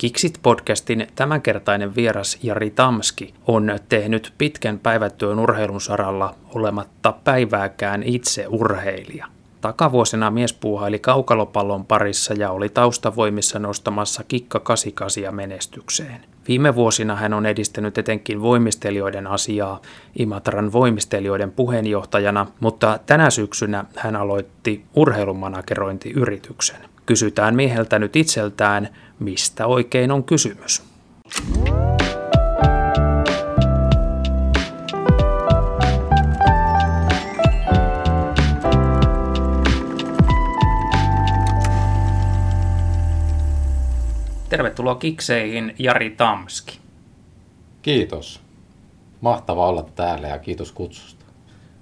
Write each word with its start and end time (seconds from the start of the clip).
Kiksit-podcastin 0.00 1.06
tämänkertainen 1.14 1.94
vieras 1.94 2.38
Jari 2.42 2.70
Tamski 2.70 3.34
on 3.46 3.78
tehnyt 3.88 4.32
pitkän 4.38 4.78
päivätyön 4.78 5.38
urheilun 5.38 5.80
saralla 5.80 6.34
olematta 6.54 7.14
päivääkään 7.24 8.02
itse 8.02 8.46
urheilija. 8.48 9.26
Takavuosina 9.60 10.30
mies 10.30 10.52
puuhaili 10.52 10.98
kaukalopallon 10.98 11.86
parissa 11.86 12.34
ja 12.34 12.50
oli 12.50 12.68
taustavoimissa 12.68 13.58
nostamassa 13.58 14.24
kikka 14.28 14.60
88 14.60 15.34
menestykseen. 15.34 16.20
Viime 16.48 16.74
vuosina 16.74 17.16
hän 17.16 17.34
on 17.34 17.46
edistänyt 17.46 17.98
etenkin 17.98 18.42
voimistelijoiden 18.42 19.26
asiaa 19.26 19.80
Imatran 20.18 20.72
voimistelijoiden 20.72 21.52
puheenjohtajana, 21.52 22.46
mutta 22.60 22.98
tänä 23.06 23.30
syksynä 23.30 23.84
hän 23.96 24.16
aloitti 24.16 24.84
urheilumanagerointiyrityksen. 24.96 26.90
Kysytään 27.06 27.56
mieheltä 27.56 27.98
nyt 27.98 28.16
itseltään, 28.16 28.88
mistä 29.20 29.66
oikein 29.66 30.10
on 30.10 30.24
kysymys. 30.24 30.82
Tervetuloa 44.48 44.94
Kikseihin 44.94 45.74
Jari 45.78 46.10
Tamski. 46.10 46.78
Kiitos. 47.82 48.40
Mahtava 49.20 49.66
olla 49.66 49.82
täällä 49.82 50.28
ja 50.28 50.38
kiitos 50.38 50.72
kutsusta. 50.72 51.24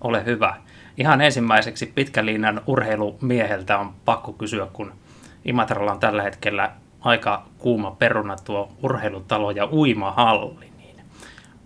Ole 0.01 0.25
hyvä. 0.25 0.57
Ihan 0.97 1.21
ensimmäiseksi 1.21 1.87
pitkälinjan 1.87 2.61
urheilumieheltä 2.67 3.79
on 3.79 3.95
pakko 4.05 4.33
kysyä, 4.33 4.67
kun 4.73 4.93
Imatralla 5.45 5.93
on 5.93 6.01
tällä 6.01 6.23
hetkellä 6.23 6.73
aika 7.09 7.47
kuuma 7.59 7.91
peruna 7.91 8.37
tuo 8.37 8.73
urheilutalo 8.83 9.51
ja 9.51 9.69
uimahalli. 9.73 10.71
Niin 10.79 10.97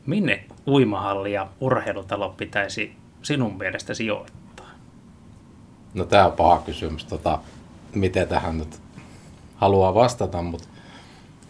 minne 0.06 0.44
uimahalli 0.66 1.32
ja 1.32 1.48
urheilutalo 1.60 2.34
pitäisi 2.36 2.96
sinun 3.22 3.58
mielestä 3.58 3.94
sijoittaa? 3.94 4.70
No 5.94 6.04
tämä 6.04 6.26
on 6.26 6.32
paha 6.32 6.62
kysymys, 6.66 7.04
tota, 7.04 7.38
miten 7.94 8.28
tähän 8.28 8.58
nyt 8.58 8.80
haluaa 9.56 9.94
vastata, 9.94 10.42
mutta 10.42 10.68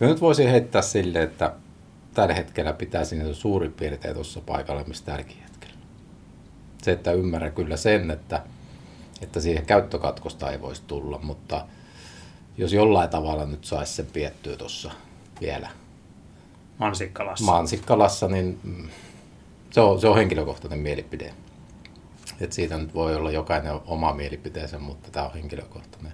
nyt 0.00 0.20
voisin 0.20 0.48
heittää 0.48 0.83
sille, 0.83 1.22
että 1.22 1.52
tällä 2.14 2.34
hetkellä 2.34 2.72
pitäisi 2.72 3.17
niitä 3.17 3.34
suurin 3.34 3.72
piirtein 3.72 4.14
tuossa 4.14 4.41
paikalla, 4.47 4.84
mistä 4.84 5.06
tälläkin 5.06 5.42
hetkellä. 5.42 5.77
Se, 6.83 6.92
että 6.92 7.12
ymmärrän 7.12 7.52
kyllä 7.52 7.77
sen, 7.77 8.11
että, 8.11 8.42
että 9.22 9.41
siihen 9.41 9.67
käyttökatkosta 9.67 10.50
ei 10.50 10.61
voisi 10.61 10.83
tulla, 10.86 11.19
mutta 11.22 11.67
jos 12.58 12.72
jollain 12.72 13.11
tavalla 13.11 13.47
nyt 13.47 13.64
saisi 13.64 13.92
sen 13.92 14.06
piettyä 14.06 14.56
tuossa 14.56 14.91
vielä 15.41 15.69
Mansikkalassa. 16.78 17.45
Mansikkalassa, 17.45 18.28
niin 18.28 18.61
mm, 18.62 18.89
se 19.70 19.81
on, 19.81 20.00
se 20.00 20.08
on 20.08 20.17
henkilökohtainen 20.17 20.78
mielipide. 20.78 21.34
Et 22.41 22.53
siitä 22.53 22.78
nyt 22.78 22.95
voi 22.95 23.14
olla 23.17 23.30
jokainen 23.30 23.73
oma 23.86 24.14
mielipiteensä, 24.14 24.78
mutta 24.78 25.11
tämä 25.11 25.27
on 25.27 25.34
henkilökohtainen 25.34 26.12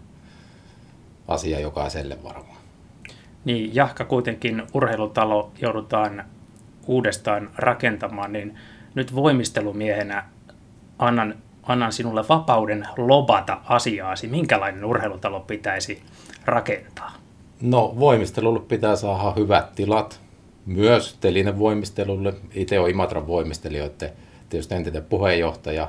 asia 1.28 1.60
jokaiselle 1.60 2.18
varmaan. 2.22 2.58
Niin, 3.44 3.74
jahka 3.74 4.04
kuitenkin 4.04 4.62
urheilutalo 4.74 5.52
joudutaan 5.60 6.24
uudestaan 6.86 7.50
rakentamaan, 7.56 8.32
niin 8.32 8.58
nyt 8.94 9.14
voimistelumiehenä 9.14 10.24
annan, 10.98 11.34
annan 11.68 11.92
sinulle 11.92 12.24
vapauden 12.28 12.86
lobata 12.96 13.60
asiaasi. 13.64 14.26
Minkälainen 14.26 14.84
urheilutalo 14.84 15.40
pitäisi 15.40 16.02
rakentaa? 16.44 17.12
No 17.60 17.94
voimistelulle 17.98 18.60
pitää 18.60 18.96
saada 18.96 19.32
hyvät 19.36 19.74
tilat, 19.74 20.20
myös 20.66 21.16
telinen 21.20 21.58
voimistelulle. 21.58 22.34
Itse 22.54 22.80
olen 22.80 22.90
Imatran 22.90 23.26
voimistelijoiden 23.26 24.10
tietysti 24.48 24.74
entinen 24.74 25.04
puheenjohtaja 25.04 25.88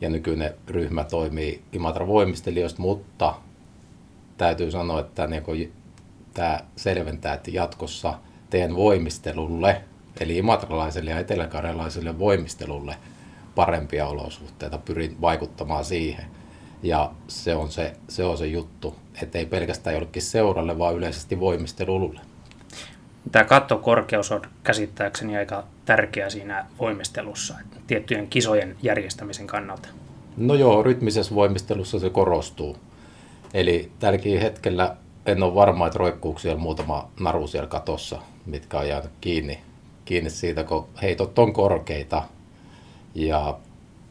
ja 0.00 0.10
nykyinen 0.10 0.54
ryhmä 0.68 1.04
toimii 1.04 1.62
Imatran 1.72 2.08
voimistelijoista, 2.08 2.82
mutta 2.82 3.34
täytyy 4.36 4.70
sanoa, 4.70 5.00
että 5.00 5.26
niin 5.26 5.72
tämä 6.34 6.60
selventää, 6.76 7.34
että 7.34 7.50
jatkossa 7.50 8.14
teen 8.50 8.76
voimistelulle, 8.76 9.80
eli 10.20 10.38
imatralaiselle 10.38 11.10
ja 11.10 11.18
eteläkarjalaiselle 11.18 12.18
voimistelulle 12.18 12.96
parempia 13.54 14.06
olosuhteita, 14.06 14.78
pyrin 14.78 15.20
vaikuttamaan 15.20 15.84
siihen. 15.84 16.24
Ja 16.82 17.10
se 17.28 17.54
on 17.54 17.70
se, 17.70 17.92
se, 18.08 18.24
on 18.24 18.38
se 18.38 18.46
juttu, 18.46 18.94
että 19.22 19.38
ei 19.38 19.46
pelkästään 19.46 19.94
jollekin 19.94 20.22
seuralle, 20.22 20.78
vaan 20.78 20.94
yleisesti 20.94 21.40
voimistelulle. 21.40 22.20
Tämä 23.32 23.44
kattokorkeus 23.44 24.32
on 24.32 24.42
käsittääkseni 24.64 25.36
aika 25.36 25.64
tärkeä 25.84 26.30
siinä 26.30 26.66
voimistelussa, 26.78 27.54
tiettyjen 27.86 28.28
kisojen 28.28 28.76
järjestämisen 28.82 29.46
kannalta. 29.46 29.88
No 30.36 30.54
joo, 30.54 30.82
rytmisessä 30.82 31.34
voimistelussa 31.34 31.98
se 31.98 32.10
korostuu. 32.10 32.76
Eli 33.54 33.92
tälläkin 33.98 34.40
hetkellä 34.40 34.96
en 35.26 35.42
ole 35.42 35.54
varma, 35.54 35.86
että 35.86 35.98
roikkuu 35.98 36.38
siellä 36.38 36.60
muutama 36.60 37.10
naru 37.20 37.46
siellä 37.46 37.68
katossa, 37.68 38.18
mitkä 38.46 38.78
on 38.78 38.88
jäänyt 38.88 39.10
kiinni, 39.20 39.60
kiinni 40.04 40.30
siitä, 40.30 40.64
kun 40.64 40.88
heitot 41.02 41.38
on 41.38 41.52
korkeita. 41.52 42.22
Ja 43.14 43.58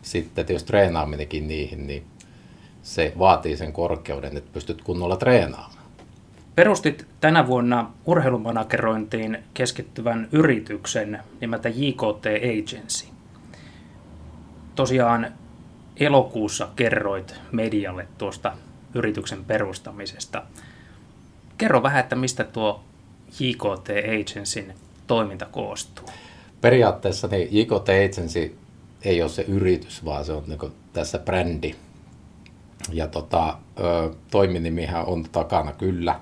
sitten 0.01 0.45
jos 0.49 0.63
treenaaminenkin 0.63 1.47
niihin, 1.47 1.87
niin 1.87 2.03
se 2.81 3.13
vaatii 3.19 3.57
sen 3.57 3.73
korkeuden, 3.73 4.37
että 4.37 4.53
pystyt 4.53 4.81
kunnolla 4.81 5.17
treenaamaan. 5.17 5.81
Perustit 6.55 7.07
tänä 7.19 7.47
vuonna 7.47 7.91
urheilumanagerointiin 8.05 9.37
keskittyvän 9.53 10.27
yrityksen 10.31 11.19
nimeltä 11.41 11.69
JKT 11.69 12.25
Agency. 12.25 13.05
Tosiaan 14.75 15.31
elokuussa 15.99 16.67
kerroit 16.75 17.35
medialle 17.51 18.07
tuosta 18.17 18.53
yrityksen 18.93 19.45
perustamisesta. 19.45 20.43
Kerro 21.57 21.83
vähän, 21.83 21.99
että 21.99 22.15
mistä 22.15 22.43
tuo 22.43 22.83
JKT 23.39 23.89
Agencyn 23.89 24.73
toiminta 25.07 25.45
koostuu. 25.45 26.05
Periaatteessa 26.61 27.27
niin 27.27 27.47
JKT 27.51 27.89
Agency 27.89 28.57
ei 29.05 29.21
ole 29.21 29.29
se 29.29 29.41
yritys, 29.41 30.05
vaan 30.05 30.25
se 30.25 30.31
on 30.33 30.43
niin 30.47 30.71
tässä 30.93 31.19
brändi. 31.19 31.75
Ja 32.91 33.07
tota, 33.07 33.57
toiminimihän 34.31 35.05
on 35.05 35.23
takana 35.31 35.73
kyllä, 35.73 36.19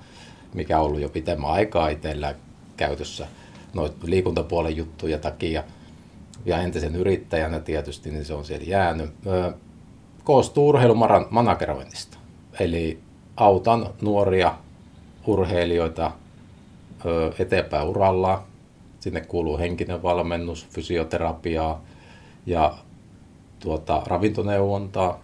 mikä 0.54 0.78
on 0.78 0.86
ollut 0.86 1.00
jo 1.00 1.08
pitemmän 1.08 1.50
aikaa 1.50 1.88
itsellä 1.88 2.34
käytössä 2.76 3.26
noita 3.74 3.96
liikuntapuolen 4.02 4.76
juttuja 4.76 5.18
takia. 5.18 5.64
Ja 6.44 6.58
entisen 6.58 6.96
yrittäjänä 6.96 7.60
tietysti, 7.60 8.10
niin 8.10 8.24
se 8.24 8.34
on 8.34 8.44
siellä 8.44 8.64
jäänyt. 8.66 9.10
Koostuu 10.24 10.68
urheilumanageroinnista. 10.68 12.18
Eli 12.60 13.00
autan 13.36 13.86
nuoria 14.00 14.54
urheilijoita 15.26 16.12
eteenpäin 17.38 17.88
uralla. 17.88 18.42
Sinne 19.00 19.20
kuuluu 19.20 19.58
henkinen 19.58 20.02
valmennus, 20.02 20.66
fysioterapiaa 20.70 21.84
ja 22.46 22.74
tuota, 23.60 24.02
ravintoneuvontaa 24.06 25.22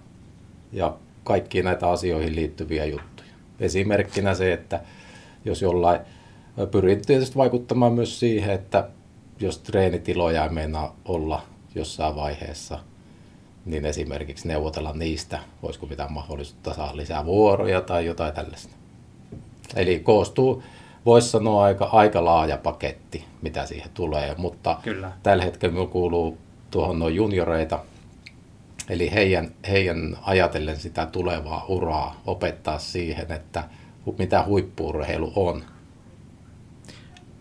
ja 0.72 0.94
kaikkiin 1.25 1.65
näitä 1.65 1.91
asioihin 1.91 2.37
liittyviä 2.37 2.84
juttuja. 2.84 3.28
Esimerkkinä 3.60 4.34
se, 4.34 4.53
että 4.53 4.81
jos 5.44 5.62
jollain 5.62 6.00
pyrin 6.71 7.06
tietysti 7.06 7.37
vaikuttamaan 7.37 7.93
myös 7.93 8.21
siihen, 8.21 8.54
että 8.54 8.88
jos 9.41 9.59
treenitiloja 9.59 10.44
ei 10.44 10.50
meinaa 10.50 10.97
olla 11.04 11.43
jossain 11.75 12.16
vaiheessa, 12.16 12.78
niin 13.65 13.87
esimerkiksi 13.87 14.48
neuvotella 14.48 14.93
niistä, 14.93 15.38
voisiko 15.62 15.87
mitään 15.87 16.12
mahdollisuutta 16.12 16.75
saada 16.75 16.97
lisää 16.97 17.25
vuoroja 17.25 17.81
tai 17.81 18.06
jotain 18.06 18.34
tällaista. 18.34 18.75
Eli 19.77 19.98
koostuu, 19.98 20.62
voisi 21.06 21.28
sanoa, 21.31 21.65
aika, 21.65 21.84
aika 21.84 22.25
laaja 22.25 22.56
paketti, 22.56 23.24
mitä 23.42 23.66
siihen 23.66 23.91
tulee, 23.95 24.34
mutta 24.39 24.78
Kyllä. 24.83 25.12
tällä 25.22 25.45
hetkellä 25.45 25.72
minulla 25.72 25.91
kuuluu 25.91 26.39
tuohon 26.71 26.98
noin 26.98 27.15
junioreita, 27.15 27.78
eli 28.89 29.13
heidän, 29.13 29.51
heidän 29.68 30.18
ajatellen 30.22 30.77
sitä 30.77 31.07
tulevaa 31.07 31.65
uraa 31.68 32.21
opettaa 32.27 32.78
siihen, 32.78 33.33
että 33.33 33.65
mitä 34.18 34.45
huippuurheilu 34.47 35.33
on. 35.36 35.65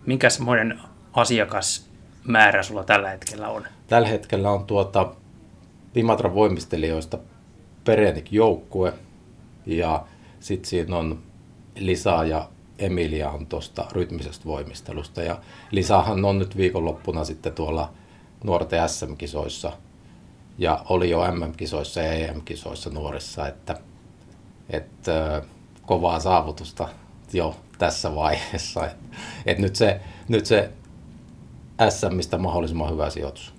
Minkä 0.05 0.29
semmoinen 0.29 0.79
asiakasmäärä 1.13 2.63
sulla 2.63 2.83
tällä 2.83 3.09
hetkellä 3.09 3.49
on? 3.49 3.67
Tällä 3.87 4.07
hetkellä 4.07 4.51
on 4.51 4.65
tuota 4.65 5.11
Imatran 5.95 6.35
voimistelijoista 6.35 7.17
Perenik 7.83 8.31
joukkue 8.31 8.93
ja 9.65 10.05
sitten 10.39 10.69
siinä 10.69 10.97
on 10.97 11.23
Lisa 11.75 12.23
ja 12.23 12.49
Emilia 12.79 13.29
on 13.29 13.47
tuosta 13.47 13.85
rytmisestä 13.91 14.45
voimistelusta. 14.45 15.23
Ja 15.23 15.37
Lisahan 15.71 16.25
on 16.25 16.39
nyt 16.39 16.57
viikonloppuna 16.57 17.25
sitten 17.25 17.53
tuolla 17.53 17.93
nuorten 18.45 18.89
SM-kisoissa 18.89 19.71
ja 20.57 20.85
oli 20.89 21.09
jo 21.09 21.31
MM-kisoissa 21.31 22.01
ja 22.01 22.13
EM-kisoissa 22.13 22.89
nuorissa, 22.89 23.47
että, 23.47 23.77
että 24.69 25.41
kovaa 25.85 26.19
saavutusta 26.19 26.89
jo 27.33 27.55
tässä 27.77 28.15
vaiheessa. 28.15 28.85
Et, 28.85 28.97
et 29.45 29.59
nyt, 29.59 29.75
se, 29.75 30.01
nyt 30.27 30.45
se 30.45 30.69
SMistä 31.89 32.37
mahdollisimman 32.37 32.91
hyvä 32.91 33.09
sijoitus. 33.09 33.53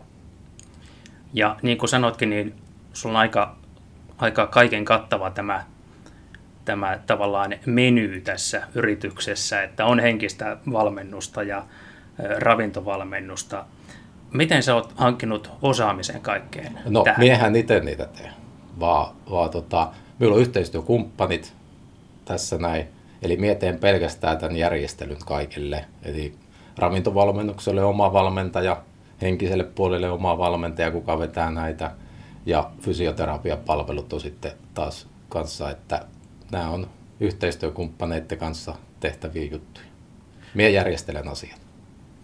Ja 1.35 1.57
niin 1.63 1.79
kuin 1.79 1.89
sanotkin, 1.89 2.31
niin 2.31 2.55
sulla 2.93 3.19
on 3.19 3.21
aika, 3.21 3.57
aika 4.19 4.47
kaiken 4.47 4.85
kattava 4.85 5.31
tämä, 5.31 5.65
tämä 6.65 6.99
tavallaan 7.07 7.55
meny 7.67 8.21
tässä 8.21 8.63
yrityksessä, 8.75 9.63
että 9.63 9.85
on 9.85 10.01
henkistä 10.01 10.57
valmennusta 10.73 11.43
ja 11.43 11.67
ravintovalmennusta. 12.39 13.65
Miten 14.33 14.63
sä 14.63 14.75
oot 14.75 14.93
hankkinut 14.97 15.51
osaamisen 15.63 16.21
kaikkeen 16.21 16.79
No, 16.89 17.03
tähän? 17.03 17.21
miehän 17.21 17.57
itse 17.57 17.81
niitä 17.81 18.07
tee, 18.07 18.31
vaan, 18.81 19.15
vaan 19.31 19.51
tota, 19.51 19.89
meillä 20.19 20.35
on 20.35 20.41
yhteistyökumppanit 20.41 21.53
tässä 22.25 22.59
näin, 22.59 22.87
eli 23.23 23.37
mieteen 23.37 23.79
pelkästään 23.79 24.39
tämän 24.39 24.57
järjestelyn 24.57 25.17
kaikille, 25.27 25.85
eli 26.03 26.35
ravintovalmennukselle 26.79 27.85
oma 27.85 28.13
valmentaja, 28.13 28.83
henkiselle 29.23 29.65
puolelle 29.65 30.11
oma 30.11 30.39
valmentaja, 30.39 30.91
kuka 30.91 31.19
vetää 31.19 31.51
näitä, 31.51 31.91
ja 32.47 32.71
fysioterapiapalvelut 32.81 34.13
on 34.13 34.21
sitten 34.21 34.53
taas 34.75 35.07
kanssa, 35.29 35.71
että 35.71 36.07
nämä 36.53 36.71
on 36.71 36.87
yhteistyökumppaneiden 37.21 38.39
kanssa 38.39 38.75
tehtäviä 39.01 39.49
juttuja. 39.53 39.87
Mie 40.55 40.71
järjestelen 40.71 41.29
asiat. 41.29 41.61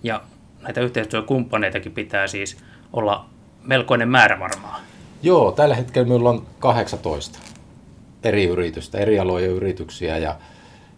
Ja 0.03 0.21
näitä 0.63 0.81
yhteistyökumppaneitakin 0.81 1.93
pitää 1.93 2.27
siis 2.27 2.57
olla 2.93 3.27
melkoinen 3.63 4.09
määrä 4.09 4.41
varmaan. 4.41 4.83
Joo, 5.23 5.53
tällä 5.53 5.75
hetkellä 5.75 6.09
meillä 6.09 6.31
on 6.31 6.47
18 6.59 7.39
eri 8.25 8.45
yritystä, 8.45 8.99
eri 8.99 9.19
alojen 9.19 9.51
yrityksiä 9.51 10.19
ja, 10.19 10.37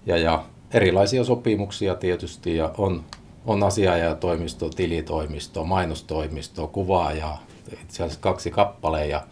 ja, 0.06 0.16
ja 0.16 0.44
erilaisia 0.70 1.24
sopimuksia 1.24 1.94
tietysti 1.94 2.56
ja 2.56 2.70
on, 2.78 3.04
on 3.46 3.62
asiaajatoimisto, 3.62 4.68
tilitoimisto, 4.68 5.64
mainostoimisto, 5.64 6.66
kuvaaja, 6.66 7.36
itse 7.72 8.02
asiassa 8.02 8.20
kaksi 8.20 8.50
kappaleja, 8.50 9.22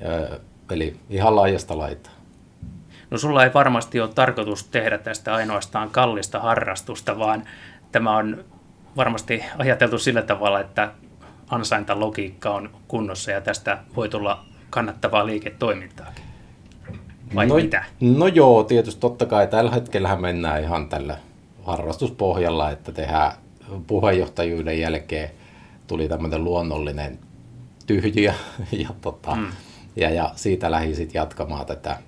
ja, 0.00 0.38
eli 0.70 0.96
ihan 1.10 1.36
laajasta 1.36 1.78
laita. 1.78 2.10
No 3.10 3.18
sulla 3.18 3.44
ei 3.44 3.54
varmasti 3.54 4.00
ole 4.00 4.10
tarkoitus 4.14 4.64
tehdä 4.64 4.98
tästä 4.98 5.34
ainoastaan 5.34 5.90
kallista 5.90 6.40
harrastusta, 6.40 7.18
vaan 7.18 7.44
tämä 7.92 8.16
on 8.16 8.44
varmasti 8.96 9.42
ajateltu 9.58 9.98
sillä 9.98 10.22
tavalla, 10.22 10.60
että 10.60 10.92
ansaintalogiikka 11.50 12.50
on 12.50 12.70
kunnossa 12.88 13.30
ja 13.30 13.40
tästä 13.40 13.78
voi 13.96 14.08
tulla 14.08 14.44
kannattavaa 14.70 15.26
liiketoimintaa. 15.26 16.12
Vai 17.34 17.46
no, 17.46 17.54
mitä? 17.54 17.84
No 18.00 18.26
joo, 18.26 18.64
tietysti 18.64 19.00
totta 19.00 19.26
kai 19.26 19.46
tällä 19.46 19.70
hetkellä 19.70 20.16
mennään 20.16 20.62
ihan 20.62 20.88
tällä 20.88 21.18
harrastuspohjalla, 21.64 22.70
että 22.70 22.92
tehdään 22.92 23.32
puheenjohtajuuden 23.86 24.80
jälkeen 24.80 25.30
tuli 25.86 26.08
tämmöinen 26.08 26.44
luonnollinen 26.44 27.18
tyhjiä 27.86 28.34
ja, 28.82 28.88
tota, 29.00 29.34
mm. 29.34 29.46
ja, 29.96 30.10
ja 30.10 30.32
siitä 30.36 30.70
lähi 30.70 30.94
sitten 30.94 31.20
jatkamaan 31.20 31.66
tätä, 31.66 31.98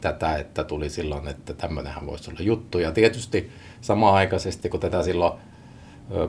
tätä, 0.00 0.36
että 0.36 0.64
tuli 0.64 0.90
silloin, 0.90 1.28
että 1.28 1.54
tämmöinenhän 1.54 2.06
voisi 2.06 2.30
olla 2.30 2.40
juttu. 2.42 2.78
Ja 2.78 2.92
tietysti 2.92 3.50
samaan 3.80 4.14
aikaisesti, 4.14 4.68
kun 4.68 4.80
tätä 4.80 5.02
silloin 5.02 5.32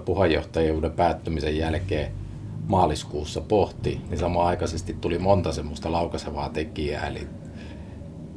puheenjohtajuuden 0.06 0.92
päättymisen 0.92 1.58
jälkeen 1.58 2.12
maaliskuussa 2.68 3.42
pohti, 3.42 4.02
niin 4.10 4.18
samaan 4.20 4.48
aikaisesti 4.48 4.96
tuli 5.02 5.20
monta 5.20 5.52
semmoista 5.52 5.92
laukasevaa 5.92 6.50
tekijää, 6.50 7.08
eli 7.08 7.28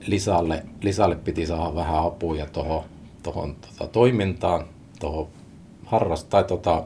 Lisalle, 0.06 0.64
Lisalle 0.82 1.16
piti 1.16 1.46
saada 1.46 1.74
vähän 1.74 2.04
apuja 2.04 2.46
tuohon 2.46 2.84
tohon, 3.22 3.56
tota, 3.56 3.92
toimintaan, 3.92 4.64
tuohon 5.00 5.28
harrast- 5.86 6.26
tai 6.30 6.44
tota, 6.44 6.84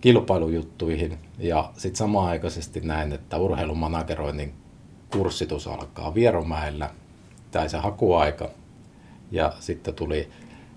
kilpailujuttuihin. 0.00 1.18
Ja 1.38 1.70
sitten 1.76 1.96
samaan 1.96 2.28
aikaisesti 2.28 2.80
näin, 2.80 3.12
että 3.12 3.36
urheilumanageroinnin 3.36 4.54
kurssitus 5.12 5.66
alkaa 5.66 6.14
Vieromäellä, 6.14 6.90
tai 7.50 7.68
se 7.68 7.78
hakuaika. 7.78 8.50
Ja 9.30 9.52
sitten 9.60 9.94
tuli 9.94 10.28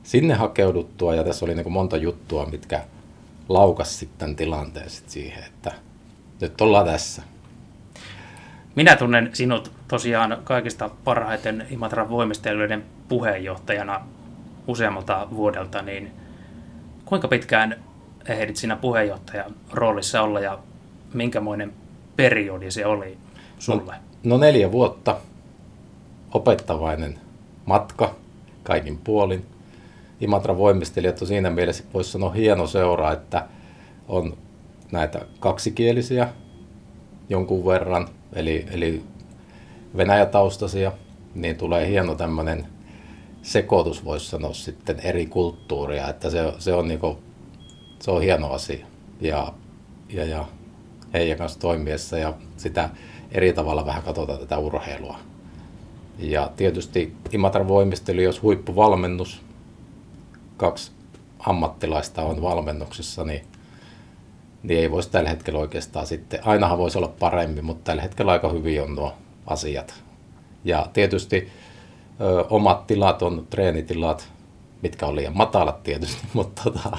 sinne 0.04 0.34
hakeuduttua, 0.34 1.16
ja 1.16 1.24
tässä 1.24 1.46
oli 1.46 1.56
niin 1.56 1.72
monta 1.72 1.98
juttua, 1.98 2.46
mitkä 2.46 2.84
laukas 3.50 4.00
sitten 4.00 4.36
tilanteen 4.36 4.90
sit 4.90 5.10
siihen, 5.10 5.44
että 5.44 5.72
nyt 6.42 6.62
ollaan 6.62 6.86
tässä. 6.86 7.22
Minä 8.75 8.96
tunnen 8.96 9.30
sinut 9.34 9.72
tosiaan 9.88 10.38
kaikista 10.44 10.90
parhaiten 11.04 11.68
Imatran 11.69 12.10
voimistelijoiden 12.10 12.86
puheenjohtajana 13.07 14.06
useammalta 14.68 15.28
vuodelta, 15.31 15.81
niin 15.81 16.12
kuinka 17.06 17.28
pitkään 17.28 17.84
ehdit 18.28 18.56
siinä 18.56 18.75
puheenjohtajan 18.75 19.56
roolissa 19.72 20.22
olla 20.22 20.40
ja 20.40 20.60
minkämoinen 21.13 21.74
periodi 22.16 22.72
se 22.72 22.86
oli 22.86 23.18
sulle? 23.60 23.94
No, 23.94 24.00
no 24.24 24.38
neljä 24.38 24.72
vuotta, 24.72 25.18
opettavainen 26.34 27.19
matka 27.66 28.16
kaikin 28.63 28.98
puolin. 28.98 29.46
Imatran 30.21 30.57
voimistelijat 30.57 31.21
on 31.21 31.27
siinä 31.27 31.50
mielessä, 31.50 31.83
voisi 31.94 32.12
sanoa 32.12 32.31
hieno 32.31 32.68
seura, 32.68 33.12
että 33.12 33.48
on 34.07 34.38
näitä 34.92 35.25
kaksikielisiä 35.39 36.30
jonkun 37.30 37.66
verran, 37.66 38.07
eli, 38.33 38.66
eli 38.71 39.04
venäjätaustaisia, 39.98 40.92
niin 41.36 41.56
tulee 41.56 41.88
hieno 41.88 42.16
tämmöinen 42.16 42.68
sekoitus, 43.42 44.06
voisi 44.06 44.25
sanoa 44.25 44.54
sitten 44.54 45.00
eri 45.00 45.25
kulttuuria, 45.25 46.10
että 46.10 46.30
se, 46.30 46.54
se 46.57 46.74
on 46.74 46.88
niinku, 46.88 47.18
se 48.00 48.12
on 48.12 48.22
hieno 48.22 48.51
asia. 48.51 48.86
Ja, 49.22 49.54
ja, 50.10 50.25
ja 50.25 50.45
heidän 51.13 51.38
kanssa 51.38 51.60
toimiessa 51.60 52.18
ja 52.18 52.33
sitä 52.57 52.89
eri 53.31 53.54
tavalla 53.54 53.86
vähän 53.86 54.04
katsotaan 54.04 54.39
tätä 54.39 54.57
urheilua. 54.57 55.19
Ja 56.19 56.51
tietysti 56.56 57.15
Imatran 57.31 57.68
voimistelu, 57.68 58.22
jos 58.22 58.42
huippuvalmennus, 58.42 59.42
kaksi 60.60 60.92
ammattilaista 61.40 62.22
on 62.22 62.42
valmennuksessa, 62.42 63.24
niin, 63.24 63.42
niin 64.64 64.80
ei 64.80 64.92
voisi 64.92 65.12
tällä 65.12 65.30
hetkellä 65.30 65.60
oikeastaan 65.60 66.08
sitten, 66.08 66.40
ainahan 66.44 66.78
voisi 66.78 66.98
olla 66.98 67.14
paremmin, 67.20 67.66
mutta 67.66 67.84
tällä 67.84 68.02
hetkellä 68.02 68.32
aika 68.32 68.50
hyvin 68.50 68.82
on 68.82 68.96
nuo 68.96 69.14
asiat. 69.46 69.94
Ja 70.64 70.88
tietysti 70.94 71.50
ö, 72.22 72.46
omat 72.50 72.88
tilat 72.88 73.22
on 73.22 73.48
treenitilat, 73.50 74.30
mitkä 74.82 75.06
on 75.06 75.16
liian 75.16 75.38
matalat 75.38 75.84
tietysti, 75.84 76.28
mutta, 76.34 76.62
tota, 76.64 76.98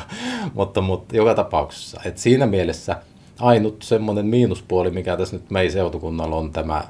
mutta, 0.54 0.80
mutta 0.80 1.16
joka 1.16 1.34
tapauksessa. 1.34 2.00
Et 2.04 2.18
siinä 2.18 2.46
mielessä 2.46 2.96
ainut 3.40 3.82
semmoinen 3.82 4.26
miinuspuoli, 4.26 4.90
mikä 4.90 5.16
tässä 5.16 5.36
nyt 5.36 5.50
meidän 5.50 5.72
seutukunnalla 5.72 6.36
on 6.36 6.52
tämä, 6.52 6.84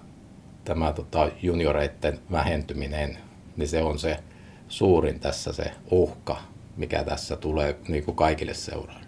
tämä 0.64 0.92
tota 0.92 1.28
junioreiden 1.42 2.20
vähentyminen, 2.30 3.18
niin 3.56 3.68
se 3.68 3.82
on 3.82 3.98
se 3.98 4.18
suurin 4.68 5.20
tässä 5.20 5.52
se 5.52 5.72
uhka, 5.90 6.36
mikä 6.80 7.04
tässä 7.04 7.36
tulee 7.36 7.76
niin 7.88 8.04
kuin 8.04 8.16
kaikille 8.16 8.54
seuraille. 8.54 9.06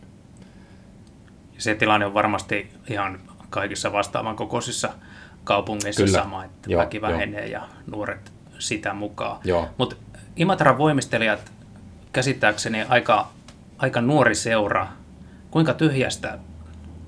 Se 1.58 1.74
tilanne 1.74 2.06
on 2.06 2.14
varmasti 2.14 2.70
ihan 2.90 3.20
kaikissa 3.50 3.92
vastaavan 3.92 4.36
kokoisissa 4.36 4.94
kaupungeissa 5.44 6.04
Kyllä. 6.04 6.18
sama, 6.18 6.44
että 6.44 6.70
Joo, 6.70 6.80
väki 6.80 7.00
vähenee 7.00 7.46
jo. 7.46 7.52
ja 7.52 7.68
nuoret 7.86 8.32
sitä 8.58 8.94
mukaan. 8.94 9.40
Mutta 9.78 9.96
Imatran 10.36 10.78
voimistelijat 10.78 11.52
käsittääkseni 12.12 12.82
aika, 12.82 13.28
aika 13.78 14.00
nuori 14.00 14.34
seura. 14.34 14.88
Kuinka 15.50 15.74
tyhjästä 15.74 16.38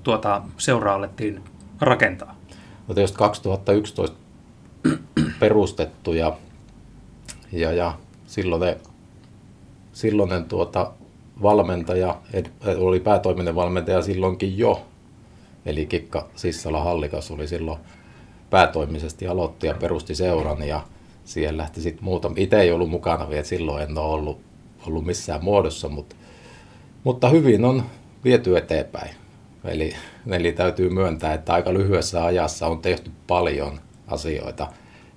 tuota 0.03 0.41
seuraa 0.57 0.95
alettiin 0.95 1.43
rakentaa? 1.81 2.35
No 2.87 2.93
tietysti 2.93 3.17
2011 3.17 4.17
perustettu 5.39 6.13
ja, 6.13 6.37
ja, 7.51 7.71
ja 7.71 7.97
silloin 8.27 8.61
ne 8.61 8.77
silloinen 9.95 10.45
tuota 10.45 10.91
valmentaja, 11.41 12.15
oli 12.77 12.99
päätoiminen 12.99 13.55
valmentaja 13.55 14.01
silloinkin 14.01 14.57
jo, 14.57 14.81
eli 15.65 15.85
Kikka 15.85 16.27
Sissala 16.35 16.83
Hallikas 16.83 17.31
oli 17.31 17.47
silloin 17.47 17.79
päätoimisesti 18.49 19.27
aloitti 19.27 19.67
ja 19.67 19.73
perusti 19.73 20.15
seuran 20.15 20.67
ja 20.67 20.81
siihen 21.23 21.57
lähti 21.57 21.81
sitten 21.81 22.03
muuta. 22.03 22.31
Itse 22.35 22.61
ei 22.61 22.71
ollut 22.71 22.89
mukana 22.89 23.29
vielä, 23.29 23.43
silloin 23.43 23.83
en 23.83 23.97
ole 23.97 24.13
ollut, 24.13 24.41
ollut 24.87 25.05
missään 25.05 25.43
muodossa, 25.43 25.89
mutta, 25.89 26.15
mutta 27.03 27.29
hyvin 27.29 27.65
on 27.65 27.83
viety 28.23 28.57
eteenpäin. 28.57 29.15
Eli, 29.65 29.95
eli 30.31 30.51
täytyy 30.51 30.89
myöntää, 30.89 31.33
että 31.33 31.53
aika 31.53 31.73
lyhyessä 31.73 32.25
ajassa 32.25 32.67
on 32.67 32.81
tehty 32.81 33.11
paljon 33.27 33.79
asioita 34.07 34.67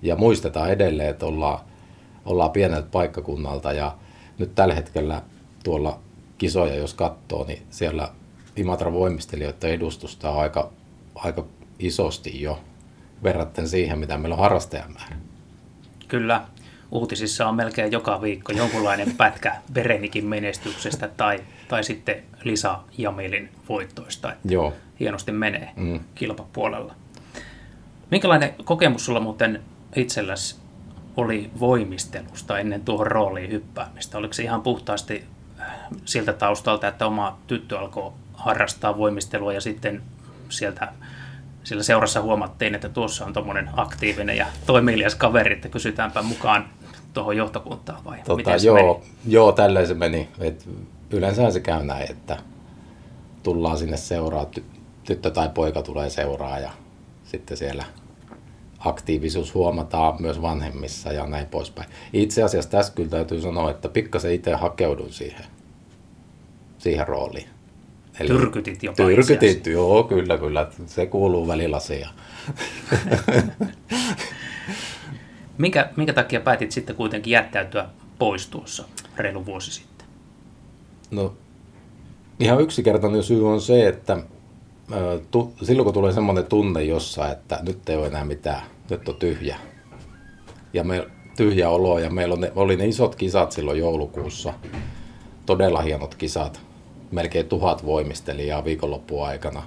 ja 0.03 0.17
muistetaan 0.17 0.71
edelleen, 0.71 1.11
että 1.11 1.27
ollaan, 1.27 1.59
ollaan 2.25 2.51
pieneltä 2.51 2.89
paikkakunnalta 2.93 3.73
ja 3.73 3.97
nyt 4.39 4.55
tällä 4.55 4.75
hetkellä 4.75 5.23
tuolla 5.65 6.01
kisoja, 6.39 6.75
jos 6.75 6.95
katsoo, 6.95 7.45
niin 7.45 7.63
siellä 7.71 8.11
Imatra 8.57 8.93
voimistelijoiden 8.93 9.71
edustusta 9.71 10.31
on 10.31 10.41
aika, 10.41 10.71
aika 11.15 11.45
isosti 11.79 12.43
jo 12.43 12.61
verrattuna 13.23 13.67
siihen, 13.67 13.99
mitä 13.99 14.19
meillä 14.19 14.35
on 14.35 14.43
harrastajamäärä. 14.43 15.17
Kyllä. 16.09 16.45
uutisissa 16.91 17.49
on 17.49 17.55
melkein 17.55 17.93
joka 17.93 18.23
viikko 18.23 18.53
jonkunlainen 18.53 19.17
pätkä 19.17 19.57
Berenikin 19.73 20.27
menestyksestä 20.27 21.09
tai, 21.09 21.41
tai 21.69 21.85
sitten 21.85 22.23
Lisa 22.45 22.79
Jamilin 22.99 23.49
voittoista. 23.69 24.33
Joo. 24.45 24.73
Hienosti 25.01 25.33
menee 25.33 25.71
mm. 25.77 26.01
kilpapuolella. 26.15 26.95
Minkälainen 28.11 28.55
kokemus 28.65 29.05
sulla 29.05 29.21
muuten 29.21 29.63
itselläsi 29.97 30.57
oli 31.19 31.51
voimistelusta 31.61 32.59
ennen 32.59 32.81
tuohon 32.81 33.07
rooliin 33.07 33.51
hyppäämistä? 33.51 34.19
Oliko 34.19 34.35
se 34.35 34.43
ihan 34.43 34.63
puhtaasti 34.63 35.25
äh, 35.61 35.67
siltä 36.05 36.33
taustalta, 36.33 36.89
että 36.89 37.07
oma 37.07 37.39
tyttö 37.47 37.79
alkoi 37.79 38.13
harrastaa 38.35 38.99
voimistelua 38.99 39.53
ja 39.53 39.61
sitten 39.61 40.03
sieltä 40.49 40.93
sillä 41.65 41.83
seurassa 41.83 42.23
huomattiin, 42.23 42.75
että 42.75 42.89
tuossa 42.89 43.25
on 43.25 43.33
tuommoinen 43.33 43.71
aktiivinen 43.77 44.37
ja 44.37 44.47
toimelias 44.67 45.15
kaveri, 45.15 45.55
että 45.55 45.69
kysytäänpä 45.69 46.23
mukaan 46.23 46.69
tuohon 47.13 47.37
johtokuntaan 47.37 48.05
vai 48.05 48.19
tota, 48.19 48.37
miten 48.37 48.61
se 48.61 48.67
joo, 48.67 48.77
meni? 48.77 49.13
joo, 49.27 49.53
tälleen 49.53 49.87
se 49.87 49.95
meni. 49.95 50.29
Et 50.41 50.69
yleensä 51.11 51.51
se 51.51 51.61
käy 51.61 51.85
näin, 51.85 52.11
että 52.11 52.37
tullaan 53.43 53.79
sinne 53.79 53.97
seuraa, 53.97 54.47
tyttö 55.05 55.31
tai 55.31 55.49
poika 55.49 55.83
tulee 55.83 56.11
seuraa 56.11 56.59
ja 56.59 56.71
sitten 57.25 57.57
siellä 57.57 57.85
aktiivisuus 58.79 59.55
huomataan 59.55 60.23
myös 60.23 60.43
vanhemmissa 60.43 61.13
ja 61.13 61.27
näin 61.27 61.47
poispäin. 61.47 61.89
Itse 62.13 62.43
asiassa 62.43 62.71
tässä 62.71 62.93
kyllä 62.93 63.11
täytyy 63.11 63.41
sanoa, 63.41 63.71
että 63.71 63.89
pikkasen 63.89 64.33
itse 64.33 64.55
hakeudun 64.55 65.13
siihen, 65.13 65.45
siihen 66.79 67.09
rooliin. 67.09 67.49
Eli 68.21 68.29
tyrkytit 68.29 68.83
jopa 68.83 68.97
Tyrkytit, 68.97 69.67
joo, 69.67 70.05
kyllä, 70.05 70.39
kyllä. 70.39 70.71
Se 70.87 71.07
kuuluu 71.07 71.49
välillä 71.49 71.77
asiaan. 71.77 72.15
minkä, 75.59 75.91
minkä 75.97 76.13
takia 76.13 76.41
päätit 76.41 76.73
sitten 76.73 76.97
kuitenkin 76.97 77.31
jättäytyä 77.31 77.89
pois 78.19 78.47
tuossa 78.47 78.85
reilu 79.17 79.47
vuosi 79.47 79.71
sitten? 79.71 80.07
No, 81.11 81.35
ihan 82.41 82.61
yksinkertainen 82.61 83.23
syy 83.23 83.49
on 83.49 83.61
se, 83.61 83.89
että 83.89 84.23
tu, 85.31 85.53
silloin 85.63 85.85
kun 85.85 85.95
tulee 85.95 86.13
semmoinen 86.13 86.47
tunne 86.47 86.83
jossa, 86.83 87.33
että 87.33 87.59
nyt 87.63 87.89
ei 87.89 87.97
ole 87.97 88.07
enää 88.07 88.25
mitään, 88.25 88.63
nyt 88.91 89.09
on 89.09 89.15
tyhjä. 89.15 89.57
Ja 90.73 90.85
me, 90.85 91.07
tyhjä 91.37 91.69
olo 91.69 91.99
ja 91.99 92.11
meillä 92.11 92.33
on 92.33 92.41
ne, 92.41 92.53
oli 92.57 92.77
ne 92.77 92.87
isot 92.87 93.15
kisat 93.15 93.53
silloin 93.53 93.79
joulukuussa, 93.79 94.55
todella 95.47 95.81
hienot 95.81 96.15
kisat, 96.15 96.61
melkein 97.11 97.47
tuhat 97.47 97.87
voimistelijaa 97.87 98.65
viikonloppuaikana. 98.65 99.63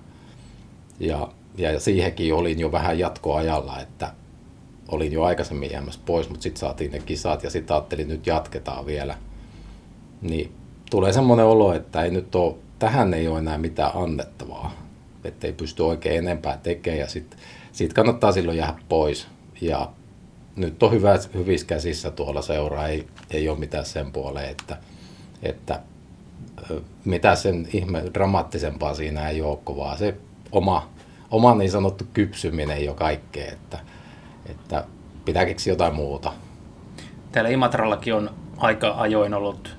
Ja, 1.00 1.28
ja 1.58 1.80
siihenkin 1.80 2.34
olin 2.34 2.60
jo 2.60 2.72
vähän 2.72 3.00
jatkoajalla, 3.00 3.80
että 3.80 4.14
olin 4.88 5.12
jo 5.12 5.24
aikaisemmin 5.24 5.72
jäämässä 5.72 6.00
pois, 6.06 6.30
mutta 6.30 6.44
sitten 6.44 6.60
saatiin 6.60 6.92
ne 6.92 7.00
kisat 7.00 7.44
ja 7.44 7.50
sitten 7.50 7.76
ajattelin, 7.76 8.02
että 8.02 8.14
nyt 8.14 8.28
jatketaan 8.28 8.86
vielä. 8.86 9.18
Niin 10.22 10.52
tulee 10.90 11.14
semmoinen 11.14 11.46
olo, 11.46 11.74
että 11.74 12.04
ei 12.04 12.12
nyt 12.12 12.36
ole, 12.36 12.56
tähän 12.80 13.14
ei 13.14 13.28
ole 13.28 13.40
enää 13.40 13.58
mitään 13.58 13.92
annettavaa 13.94 14.81
että 15.24 15.48
ei 15.48 15.54
pysty 15.54 15.84
oikein 15.84 16.18
enempää 16.18 16.60
tekemään 16.64 17.00
ja 17.00 17.08
sitten 17.08 17.40
sit 17.72 17.94
kannattaa 17.94 18.32
silloin 18.32 18.58
jäädä 18.58 18.76
pois. 18.90 19.28
Ja 19.62 19.90
nyt 20.56 20.84
on 20.84 20.92
hyvä, 20.92 21.20
hyvissä 21.34 21.68
käsissä 21.68 22.12
tuolla 22.12 22.42
seuraa, 22.42 22.88
ei, 22.88 23.08
ei 23.32 23.50
ole 23.50 23.60
mitään 23.60 23.86
sen 23.86 24.12
puoleen, 24.12 24.50
että, 24.50 24.78
että 25.44 25.80
mitä 27.06 27.36
sen 27.36 27.68
ihme 27.74 28.04
dramaattisempaa 28.14 28.94
siinä 28.94 29.30
ei 29.30 29.42
ole, 29.42 29.60
vaan 29.78 29.98
se 29.98 30.16
oma, 30.52 30.90
oma 31.32 31.56
niin 31.56 31.72
sanottu 31.72 32.06
kypsyminen 32.14 32.86
jo 32.86 32.94
kaikkea, 32.94 33.52
että, 33.52 33.80
että 34.46 34.84
pitää 35.26 35.46
keksiä 35.46 35.74
jotain 35.74 35.96
muuta. 35.96 36.34
Täällä 37.32 37.50
Imatrallakin 37.50 38.14
on 38.14 38.30
aika 38.58 38.94
ajoin 38.98 39.34
ollut 39.34 39.78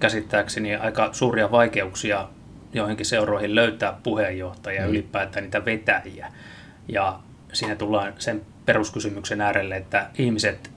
käsittääkseni 0.00 0.74
aika 0.74 1.08
suuria 1.12 1.50
vaikeuksia 1.50 2.28
joihinkin 2.72 3.06
seuroihin 3.06 3.54
löytää 3.54 3.98
puheenjohtajia 4.02 4.82
mm. 4.82 4.88
ylipäätään 4.88 5.44
niitä 5.44 5.64
vetäjiä. 5.64 6.32
Ja 6.88 7.18
siinä 7.52 7.76
tullaan 7.76 8.12
sen 8.18 8.42
peruskysymyksen 8.66 9.40
äärelle, 9.40 9.76
että 9.76 10.10
ihmiset, 10.18 10.70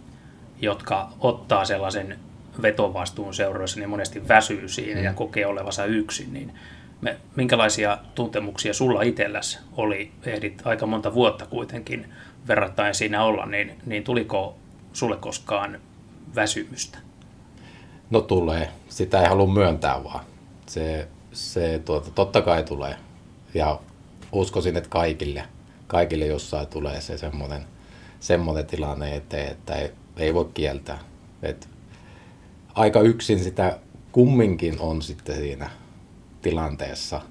jotka 0.62 1.09
ottaa 1.19 1.65
sellaisen 1.65 2.19
vetovastuun 2.62 3.33
seuroissa, 3.33 3.79
niin 3.79 3.89
monesti 3.89 4.27
väsyy 4.27 4.67
siinä 4.67 5.00
mm. 5.00 5.05
ja 5.05 5.13
kokee 5.13 5.45
olevansa 5.45 5.85
yksin, 5.85 6.33
niin 6.33 6.51
me, 7.01 7.17
minkälaisia 7.35 7.97
tuntemuksia 8.15 8.73
sulla 8.73 9.01
itselläsi 9.01 9.59
oli, 9.77 10.12
ehdit 10.25 10.62
aika 10.65 10.85
monta 10.85 11.13
vuotta 11.13 11.45
kuitenkin 11.45 12.13
verrattain 12.47 12.95
siinä 12.95 13.23
olla, 13.23 13.45
niin, 13.45 13.79
niin 13.85 14.03
tuliko 14.03 14.57
sulle 14.93 15.17
koskaan 15.17 15.79
väsymystä? 16.35 16.97
No 18.09 18.21
tulee. 18.21 18.69
Sitä 18.89 19.21
ei 19.21 19.27
halua 19.27 19.53
myöntää 19.53 20.03
vaan. 20.03 20.25
Se 20.65 21.07
se 21.33 21.81
tuota, 21.85 22.11
totta 22.11 22.41
kai 22.41 22.63
tulee. 22.63 22.95
Ja 23.53 23.79
uskoisin, 24.31 24.77
että 24.77 24.89
kaikille, 24.89 25.43
kaikille 25.87 26.25
jossain 26.25 26.67
tulee 26.67 27.01
se 27.01 27.17
semmoinen, 27.17 27.61
semmoinen 28.19 28.65
tilanne 28.65 29.15
eteen, 29.15 29.51
että 29.51 29.75
ei, 29.75 29.91
ei 30.17 30.33
voi 30.33 30.49
kieltää. 30.53 30.99
Et 31.43 31.69
aika 32.73 32.99
yksin 32.99 33.39
sitä 33.39 33.79
kumminkin 34.11 34.79
on 34.79 35.01
sitten 35.01 35.35
siinä 35.35 35.69
tilanteessa. 36.41 37.21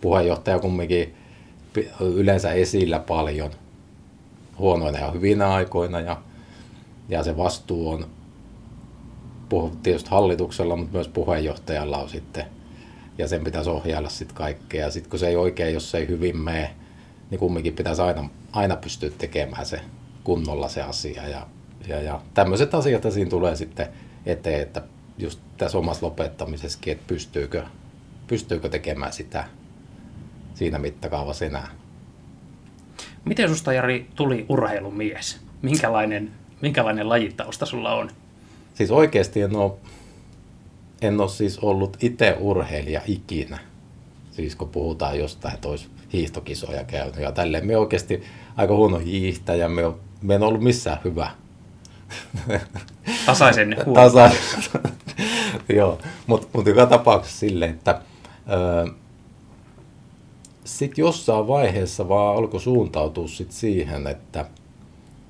Puheenjohtaja 0.00 0.58
kumminkin 0.58 1.14
yleensä 2.00 2.52
esillä 2.52 2.98
paljon 2.98 3.50
huonoina 4.58 4.98
ja 4.98 5.10
hyvinä 5.10 5.54
aikoina 5.54 6.00
ja, 6.00 6.22
ja 7.08 7.22
se 7.22 7.36
vastuu 7.36 7.90
on 7.90 8.06
tietysti 9.82 10.10
hallituksella, 10.10 10.76
mutta 10.76 10.92
myös 10.92 11.08
puheenjohtajalla 11.08 11.98
on 11.98 12.08
sitten 12.08 12.55
ja 13.18 13.28
sen 13.28 13.44
pitäisi 13.44 13.70
ohjailla 13.70 14.08
sitten 14.08 14.36
kaikkea. 14.36 14.84
Ja 14.84 14.90
sitten 14.90 15.10
kun 15.10 15.18
se 15.18 15.28
ei 15.28 15.36
oikein, 15.36 15.74
jos 15.74 15.90
se 15.90 15.98
ei 15.98 16.08
hyvin 16.08 16.36
mene, 16.36 16.70
niin 17.30 17.38
kumminkin 17.38 17.74
pitäisi 17.74 18.02
aina, 18.02 18.28
aina 18.52 18.76
pystyä 18.76 19.10
tekemään 19.18 19.66
se 19.66 19.80
kunnolla 20.24 20.68
se 20.68 20.82
asia. 20.82 21.28
Ja, 21.28 21.46
ja, 21.88 22.02
ja 22.02 22.20
tämmöiset 22.34 22.74
asiat 22.74 23.02
siinä 23.10 23.30
tulee 23.30 23.56
sitten 23.56 23.88
eteen, 24.26 24.62
että 24.62 24.82
just 25.18 25.40
tässä 25.56 25.78
omassa 25.78 26.06
lopettamisessakin, 26.06 26.92
että 26.92 27.04
pystyykö, 27.06 27.62
pystyykö 28.26 28.68
tekemään 28.68 29.12
sitä 29.12 29.44
siinä 30.54 30.78
mittakaavassa 30.78 31.44
enää. 31.44 31.68
Miten 33.24 33.48
susta 33.48 33.72
Jari 33.72 34.06
tuli 34.14 34.46
urheilumies? 34.48 35.40
Minkälainen, 35.62 36.30
minkälainen 36.60 37.08
lajitausta 37.08 37.66
sulla 37.66 37.94
on? 37.94 38.10
Siis 38.74 38.90
oikeasti 38.90 39.42
en 39.42 39.56
ole 39.56 39.72
en 41.02 41.20
ole 41.20 41.28
siis 41.28 41.58
ollut 41.58 41.96
itse 42.00 42.36
urheilija 42.40 43.00
ikinä. 43.06 43.58
Siis 44.30 44.56
kun 44.56 44.68
puhutaan 44.68 45.18
jostain, 45.18 45.54
että 45.54 45.68
olisi 45.68 45.88
hiihtokisoja 46.12 46.84
käynyt 46.84 47.16
ja 47.16 47.32
tälleen. 47.32 47.66
Me 47.66 47.76
oikeasti 47.76 48.22
aika 48.56 48.74
huono 48.74 48.98
hiihtäjä, 48.98 49.68
me, 49.68 49.86
on, 49.86 50.00
me 50.22 50.34
en 50.34 50.42
ollut 50.42 50.62
missään 50.62 50.98
hyvä. 51.04 51.30
Tasaisen 53.26 53.76
Tasa... 53.94 54.30
Joo, 55.76 55.98
mutta 56.26 56.48
mut 56.52 56.66
joka 56.66 56.86
tapauksessa 56.86 57.38
silleen, 57.38 57.70
että 57.70 58.00
sitten 60.64 61.02
jossain 61.02 61.48
vaiheessa 61.48 62.08
vaan 62.08 62.36
alkoi 62.36 62.60
suuntautua 62.60 63.28
sit 63.28 63.52
siihen, 63.52 64.06
että, 64.06 64.46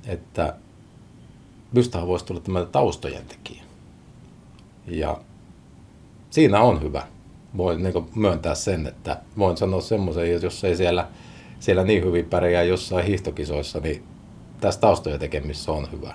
että 0.07 0.55
minustahan 1.73 2.09
voisi 2.09 2.25
tulla 2.25 2.41
tämmöinen 2.41 2.73
taustojen 2.73 3.25
tekijä. 3.25 3.63
Ja 4.87 5.21
siinä 6.37 6.61
on 6.61 6.83
hyvä. 6.83 7.02
Voin 7.57 7.83
niin 7.83 8.07
myöntää 8.14 8.55
sen, 8.55 8.87
että 8.87 9.21
voin 9.38 9.57
sanoa 9.57 9.81
semmoisen, 9.81 10.35
että 10.35 10.47
jos 10.47 10.64
ei 10.64 10.76
siellä, 10.76 11.09
siellä 11.61 11.85
niin 11.85 12.05
hyvin 12.05 12.25
pärjää 12.25 12.62
jossain 12.62 13.07
hiihtokisoissa, 13.07 13.81
niin 13.81 14.05
tässä 14.61 14.81
taustojen 14.81 15.21
tekemissä 15.21 15.73
on 15.73 15.88
hyvä. 15.93 16.14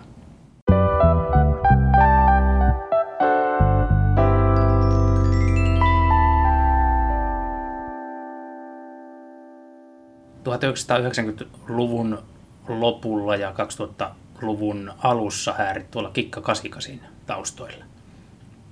luvun 11.67 12.19
lopulla 12.67 13.35
ja 13.35 13.53
2000-luvun 13.53 14.93
alussa 14.97 15.53
häärit 15.53 15.91
tuolla 15.91 16.09
Kikka 16.09 16.41
88 16.41 17.09
taustoilla, 17.25 17.85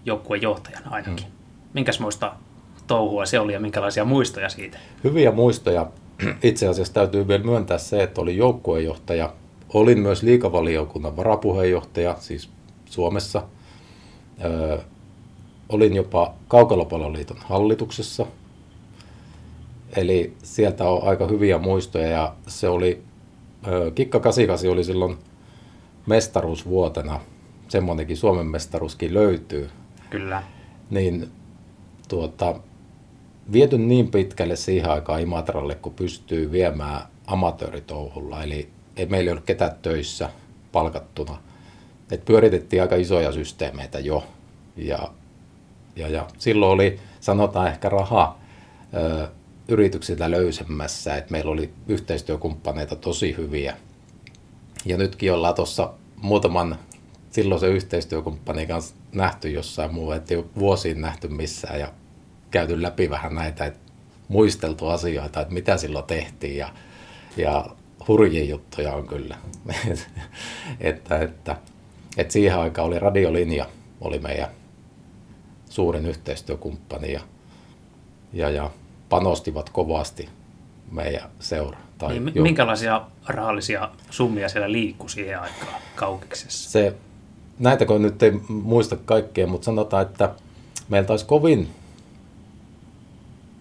joukkueen 0.06 0.42
johtajana 0.42 0.92
ainakin. 0.92 1.39
Hmm. 1.70 1.74
Minkäsmoista 1.74 2.34
touhua 2.88 3.26
se 3.26 3.40
oli 3.40 3.54
ja 3.54 3.60
minkälaisia 3.60 4.06
muistoja 4.06 4.50
siitä? 4.50 4.78
Hyviä 5.04 5.32
muistoja. 5.32 5.88
Itse 6.44 6.68
asiassa 6.68 6.94
täytyy 6.94 7.28
vielä 7.28 7.44
myöntää 7.44 7.78
se, 7.78 8.04
että 8.04 8.22
olin 8.22 8.38
joukkuejohtaja. 8.38 9.34
Olin 9.74 10.00
myös 10.00 10.24
liikavaliokunnan 10.24 11.18
varapuheenjohtaja, 11.18 12.16
siis 12.20 12.50
Suomessa. 12.86 13.44
Öö, 14.44 14.78
olin 15.70 15.96
jopa 15.96 16.34
Kaukalopalloliiton 16.48 17.38
hallituksessa. 17.44 18.26
Eli 19.96 20.34
sieltä 20.44 20.90
on 20.90 21.08
aika 21.08 21.28
hyviä 21.28 21.58
muistoja 21.58 22.08
ja 22.08 22.34
se 22.48 22.70
oli, 22.70 23.02
öö, 23.68 23.92
Kikka 23.92 24.20
88 24.20 24.72
oli 24.72 24.84
silloin 24.84 25.18
mestaruusvuotena 26.06 27.20
semmoinenkin 27.68 28.18
Suomen 28.18 28.48
mestaruuskin 28.48 29.14
löytyy, 29.14 29.70
Kyllä. 30.10 30.44
niin 30.90 31.30
tuota, 32.10 32.56
viety 33.52 33.78
niin 33.78 34.12
pitkälle 34.12 34.56
siihen 34.56 34.90
aikaan 34.90 35.22
Imatralle, 35.22 35.76
kun 35.76 35.94
pystyy 35.94 36.52
viemään 36.52 37.02
amatööritouhulla. 37.28 38.44
Eli 38.44 38.70
ei 38.96 39.06
meillä 39.06 39.32
ole 39.32 39.42
ketään 39.46 39.76
töissä 39.82 40.30
palkattuna. 40.72 41.38
Et 42.12 42.26
pyöritettiin 42.26 42.82
aika 42.82 42.96
isoja 42.96 43.32
systeemeitä 43.32 44.00
jo. 44.00 44.24
Ja, 44.76 45.00
ja, 45.96 46.08
ja 46.08 46.28
silloin 46.38 46.72
oli, 46.72 47.00
sanotaan 47.20 47.68
ehkä 47.68 47.90
raha 47.90 48.40
ö, 48.94 49.28
yrityksiltä 49.68 50.32
löysemmässä, 50.32 51.16
että 51.16 51.32
meillä 51.32 51.52
oli 51.52 51.74
yhteistyökumppaneita 51.88 52.96
tosi 52.96 53.38
hyviä. 53.38 53.78
Ja 54.86 54.98
nytkin 54.98 55.34
ollaan 55.34 55.56
tuossa 55.56 55.94
muutaman 56.16 56.80
silloisen 57.32 57.70
yhteistyökumppanin 57.70 58.68
kanssa 58.68 58.96
nähty 59.14 59.50
jossain 59.50 59.94
muu, 59.94 60.12
että 60.12 60.34
ei 60.34 60.44
vuosiin 60.60 61.02
nähty 61.02 61.28
missään 61.28 61.80
ja 61.80 61.94
käyty 62.52 62.82
läpi 62.82 63.10
vähän 63.10 63.36
näitä, 63.36 63.66
että 63.66 63.80
muisteltu 64.28 64.88
asioita, 64.88 65.42
että 65.42 65.54
mitä 65.54 65.78
silloin 65.78 66.06
tehtiin 66.06 66.58
ja, 66.58 66.70
ja 67.38 67.66
hurjia 68.08 68.46
juttuja 68.46 68.94
on 68.94 69.08
kyllä. 69.08 69.38
että, 70.80 71.20
että, 71.20 71.56
että 72.18 72.34
siihen 72.34 72.60
aikaan 72.60 72.88
oli 72.88 73.00
radiolinja, 73.00 73.66
oli 74.02 74.20
meidän 74.20 74.50
suurin 75.70 76.06
yhteistyökumppani 76.06 77.14
ja, 77.14 77.22
ja, 78.34 78.50
ja 78.50 78.72
panostivat 79.10 79.70
kovasti 79.70 80.30
meidän 80.92 81.30
seura. 81.40 81.78
Tai 81.98 82.20
niin, 82.20 82.44
minkälaisia 82.44 83.02
rahallisia 83.28 83.90
summia 84.10 84.50
siellä 84.50 84.72
liikkui 84.72 85.10
siihen 85.10 85.40
aikaan 85.40 85.82
kaukiksessa? 85.96 86.70
Se, 86.70 86.96
näitä 87.60 87.86
kun 87.86 88.02
nyt 88.02 88.24
ei 88.24 88.32
muista 88.48 88.98
kaikkea, 88.98 89.48
mutta 89.48 89.66
sanotaan, 89.66 90.02
että 90.02 90.30
meillä 90.90 91.08
taisi 91.08 91.26
kovin, 91.26 91.70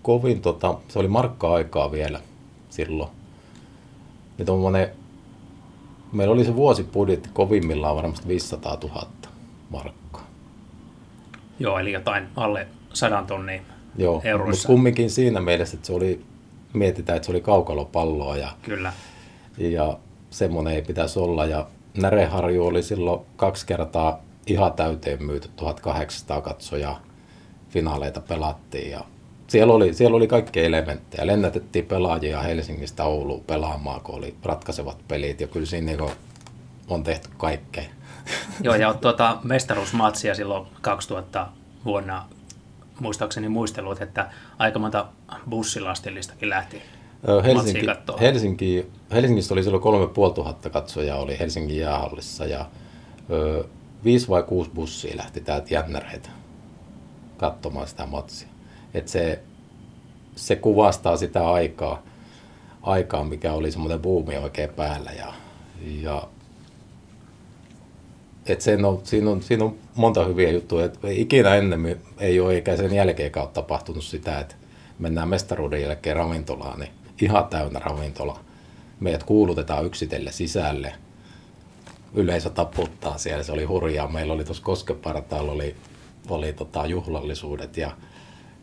kovin 0.09 0.41
tota, 0.43 0.79
se 0.88 0.99
oli 0.99 1.09
markka-aikaa 1.09 1.93
vielä 1.93 2.21
silloin. 2.71 3.11
Niin 4.38 4.47
tommonen, 4.47 4.88
meillä 6.12 6.33
oli 6.35 6.45
se 6.45 6.57
vuosibudjetti 6.57 7.29
kovimmillaan 7.33 7.97
varmasti 7.97 8.29
500 8.29 8.79
000 8.83 9.07
markkaa. 9.71 10.27
Joo, 11.59 11.79
eli 11.79 11.93
jotain 11.93 12.29
alle 12.37 12.67
sadan 12.93 13.27
tonnia 13.27 13.62
Joo, 13.99 14.23
mutta 14.47 14.67
kumminkin 14.67 15.11
siinä 15.11 15.41
mielessä, 15.41 15.77
että 15.77 15.87
se 15.87 15.93
oli, 15.93 16.25
mietitään, 16.73 17.17
että 17.17 17.27
se 17.27 17.33
oli 17.33 17.41
kaukalopalloa 17.41 18.37
ja, 18.37 18.49
Kyllä. 18.62 18.93
ja 19.59 19.99
semmoinen 20.31 20.75
ei 20.75 20.83
pitäisi 20.83 21.19
olla. 21.19 21.47
Ja 21.47 21.67
Näreharju 21.97 22.67
oli 22.67 22.83
silloin 22.83 23.21
kaksi 23.37 23.67
kertaa 23.67 24.23
ihan 24.47 24.73
täyteen 24.73 25.25
myyty, 25.25 25.49
1800 25.57 26.41
katsojaa 26.41 27.03
finaaleita 27.69 28.21
pelattiin 28.21 28.91
ja 28.91 29.05
siellä 29.49 29.75
oli, 29.75 29.95
siellä 29.95 30.17
oli 30.17 30.26
kaikki 30.26 30.64
elementtejä. 30.64 31.26
Lennätettiin 31.26 31.87
pelaajia 31.87 32.43
Helsingistä 32.43 33.05
Ouluun 33.05 33.45
pelaamaan, 33.45 34.00
kun 34.00 34.14
oli 34.14 34.35
ratkaisevat 34.43 34.99
pelit 35.09 35.40
ja 35.40 35.47
kyllä 35.47 35.67
siinä 35.67 35.87
niin 35.87 36.11
on 36.88 37.02
tehty 37.02 37.28
kaikkea. 37.37 37.85
Joo, 38.64 38.75
ja 38.75 38.95
tuota 38.95 39.38
mestaruusmatsia 39.43 40.35
silloin 40.35 40.67
2000 40.81 41.49
vuonna 41.85 42.25
muistaakseni 43.00 43.49
muistelut, 43.49 44.02
että 44.02 44.31
aika 44.59 44.78
monta 44.78 45.07
bussilastillistakin 45.50 46.49
lähti 46.49 46.83
Helsinki, 47.45 47.87
Helsinki, 48.21 48.90
Helsingissä 49.12 49.55
oli 49.55 49.62
silloin 49.62 49.83
3500 49.83 50.73
katsojaa 50.73 51.19
oli 51.19 51.38
Helsingin 51.38 51.76
jäähallissa 51.76 52.45
ja 52.45 52.67
ö, 53.31 53.64
viisi 54.05 54.28
vai 54.28 54.43
kuusi 54.43 54.71
bussia 54.75 55.17
lähti 55.17 55.40
täältä 55.40 55.75
jännäreitä 55.75 56.28
katsomaan 57.37 57.88
sitä 57.88 58.07
matsia. 58.07 58.49
Et 58.95 59.09
se, 59.09 59.40
se 60.37 60.57
kuvastaa 60.57 61.16
sitä 61.16 61.50
aikaa, 61.50 62.02
aikaa, 62.83 63.25
mikä 63.25 63.52
oli 63.52 63.71
semmoinen 63.71 64.00
buumi 64.00 64.36
oikein 64.36 64.71
päällä 64.71 65.10
ja, 65.13 65.32
ja 66.02 66.28
et 68.47 68.60
sen 68.60 68.84
on, 68.84 69.00
siinä, 69.04 69.30
on, 69.30 69.43
siinä 69.43 69.65
on 69.65 69.76
monta 69.95 70.25
hyviä 70.25 70.50
juttuja. 70.50 70.84
Et 70.84 70.99
ikinä 71.10 71.54
ennen 71.54 72.00
ei 72.19 72.41
ole 72.41 72.54
eikä 72.54 72.76
sen 72.76 72.95
jälkeen 72.95 73.32
ole 73.36 73.49
tapahtunut 73.52 74.04
sitä, 74.04 74.39
että 74.39 74.54
mennään 74.99 75.28
mestaruuden 75.28 75.82
jälkeen 75.82 76.17
ravintolaan, 76.17 76.80
niin 76.80 76.91
ihan 77.23 77.47
täynnä 77.47 77.78
ravintola. 77.78 78.41
Meidät 79.00 79.23
kuulutetaan 79.23 79.86
yksitelle 79.86 80.32
sisälle. 80.32 80.93
Yleisö 82.15 82.50
taputtaa 82.50 83.19
siellä, 83.19 83.43
se 83.43 83.52
oli 83.52 83.65
hurjaa. 83.65 84.08
Meillä 84.08 84.32
oli 84.32 84.45
tuossa 84.45 84.63
Koskepartaalla 84.63 85.52
oli, 85.52 85.76
oli 86.28 86.52
tota 86.52 86.86
juhlallisuudet 86.86 87.76
ja, 87.76 87.91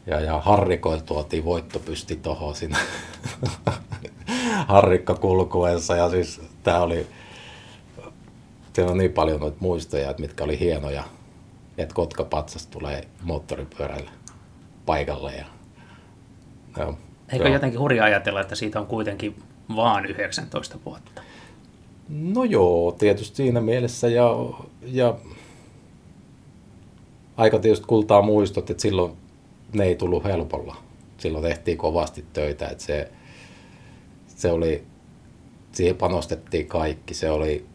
ja, 0.07 0.19
ja 0.19 0.39
Harrikoil 0.39 0.99
tuotiin 0.99 1.45
voittopysti 1.45 2.15
tuohon 2.15 2.55
siinä 2.55 2.77
Harrikka 4.67 5.15
kulkuessa 5.15 5.95
ja 5.95 6.09
siis 6.09 6.41
tämä 6.63 6.79
oli 6.79 7.07
siellä 8.75 8.91
on 8.91 8.97
niin 8.97 9.13
paljon 9.13 9.39
noita 9.39 9.57
muistoja, 9.59 10.09
että 10.09 10.21
mitkä 10.21 10.43
oli 10.43 10.59
hienoja, 10.59 11.03
että 11.77 11.95
Kotka 11.95 12.23
Patsas 12.23 12.67
tulee 12.67 13.07
moottoripyörällä 13.23 14.11
paikalle. 14.85 15.33
Ja, 15.33 15.45
no, 16.77 16.97
Eikö 17.31 17.45
joo. 17.45 17.53
jotenkin 17.53 17.79
hurja 17.79 18.03
ajatella, 18.03 18.41
että 18.41 18.55
siitä 18.55 18.79
on 18.79 18.87
kuitenkin 18.87 19.35
vaan 19.75 20.05
19 20.05 20.77
vuotta? 20.85 21.21
No 22.09 22.43
joo, 22.43 22.91
tietysti 22.91 23.37
siinä 23.37 23.61
mielessä 23.61 24.07
ja, 24.07 24.29
ja 24.81 25.15
aika 27.37 27.59
tietysti 27.59 27.87
kultaa 27.87 28.21
muistot, 28.21 28.69
että 28.69 28.81
silloin 28.81 29.17
ne 29.75 29.83
ei 29.83 29.95
tullut 29.95 30.23
helpolla. 30.23 30.75
Silloin 31.17 31.43
tehtiin 31.43 31.77
kovasti 31.77 32.25
töitä, 32.33 32.67
että 32.67 32.83
se, 32.83 33.11
se 34.27 34.51
oli, 34.51 34.83
siihen 35.71 35.95
panostettiin 35.95 36.67
kaikki. 36.67 37.13
Se 37.13 37.29
oli 37.29 37.65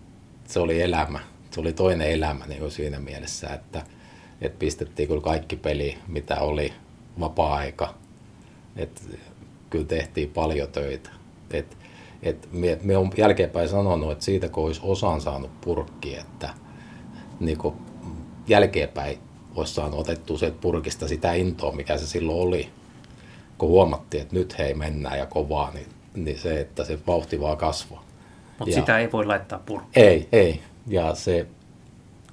se 0.50 0.60
oli 0.60 0.82
elämä. 0.82 1.20
Se 1.50 1.60
oli 1.60 1.72
toinen 1.72 2.10
elämä 2.10 2.46
niin 2.46 2.60
kuin 2.60 2.70
siinä 2.70 3.00
mielessä, 3.00 3.48
että, 3.48 3.82
että 4.40 4.58
pistettiin 4.58 5.08
kyllä 5.08 5.20
kaikki 5.20 5.56
peli, 5.56 5.98
mitä 6.08 6.40
oli, 6.40 6.72
vapaa-aika. 7.20 7.94
Et, 8.76 9.18
kyllä 9.70 9.84
tehtiin 9.84 10.30
paljon 10.30 10.68
töitä. 10.68 11.10
Et, 11.50 11.76
et 12.22 12.48
me, 12.52 12.78
me 12.82 12.96
on 12.96 13.10
jälkeenpäin 13.16 13.68
sanonut, 13.68 14.12
että 14.12 14.24
siitä 14.24 14.48
kun 14.48 14.64
olisi 14.64 14.80
osan 14.84 15.20
saanut 15.20 15.60
purkki, 15.60 16.16
että 16.16 16.54
niin 17.40 17.58
jälkeenpäin 18.48 19.18
olisi 19.56 19.74
saanut 19.74 20.00
otettua 20.00 20.38
sieltä 20.38 20.56
purkista 20.60 21.08
sitä 21.08 21.32
intoa, 21.32 21.72
mikä 21.72 21.98
se 21.98 22.06
silloin 22.06 22.38
oli. 22.38 22.70
Kun 23.58 23.68
huomattiin, 23.68 24.22
että 24.22 24.36
nyt 24.36 24.58
hei 24.58 24.74
mennään 24.74 25.18
ja 25.18 25.26
kovaa, 25.26 25.70
niin, 25.74 25.86
niin 26.14 26.38
se, 26.38 26.60
että 26.60 26.84
se 26.84 26.98
vauhti 27.06 27.40
vaan 27.40 27.56
kasvaa. 27.56 28.04
Mutta 28.58 28.74
sitä 28.74 28.98
ei 28.98 29.12
voi 29.12 29.26
laittaa 29.26 29.58
purkkiin. 29.66 30.06
Ei, 30.06 30.28
ei. 30.32 30.60
Ja 30.86 31.14
se 31.14 31.46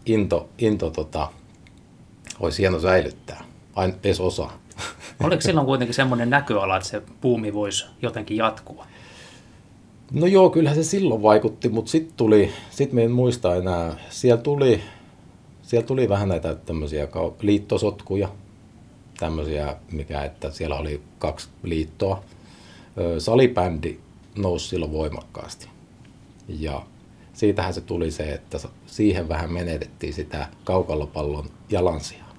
into, 0.05 0.49
into 0.57 0.89
tota, 0.89 1.27
olisi 2.39 2.61
hieno 2.61 2.79
säilyttää, 2.79 3.43
aina 3.75 3.93
edes 4.03 4.19
osa. 4.19 4.49
Oliko 5.23 5.41
silloin 5.41 5.65
kuitenkin 5.65 5.93
semmoinen 5.93 6.29
näköala, 6.29 6.77
että 6.77 6.89
se 6.89 7.01
puumi 7.21 7.53
voisi 7.53 7.85
jotenkin 8.01 8.37
jatkua? 8.37 8.85
No 10.11 10.25
joo, 10.25 10.49
kyllähän 10.49 10.83
se 10.83 10.83
silloin 10.83 11.21
vaikutti, 11.21 11.69
mutta 11.69 11.91
sitten 11.91 12.13
tuli, 12.17 12.51
sitten 12.69 12.95
me 12.95 13.03
en 13.03 13.11
muista 13.11 13.55
enää, 13.55 13.95
siellä 14.09 14.41
tuli, 14.41 14.81
siellä 15.67 15.87
tuli 15.87 16.09
vähän 16.09 16.29
näitä 16.29 16.55
tämmöisiä 16.55 17.07
liittosotkuja, 17.41 18.29
tämmöisiä, 19.19 19.75
mikä, 19.91 20.23
että 20.23 20.51
siellä 20.51 20.75
oli 20.75 21.01
kaksi 21.19 21.49
liittoa. 21.63 22.23
Salibändi 23.19 23.97
nousi 24.37 24.67
silloin 24.67 24.91
voimakkaasti. 24.91 25.67
Ja 26.47 26.85
siitähän 27.33 27.73
se 27.73 27.81
tuli 27.81 28.11
se, 28.11 28.23
että 28.23 28.57
siihen 28.85 29.29
vähän 29.29 29.53
menetettiin 29.53 30.13
sitä 30.13 30.47
kaukalopallon 30.63 31.49
jalansijaa. 31.69 32.33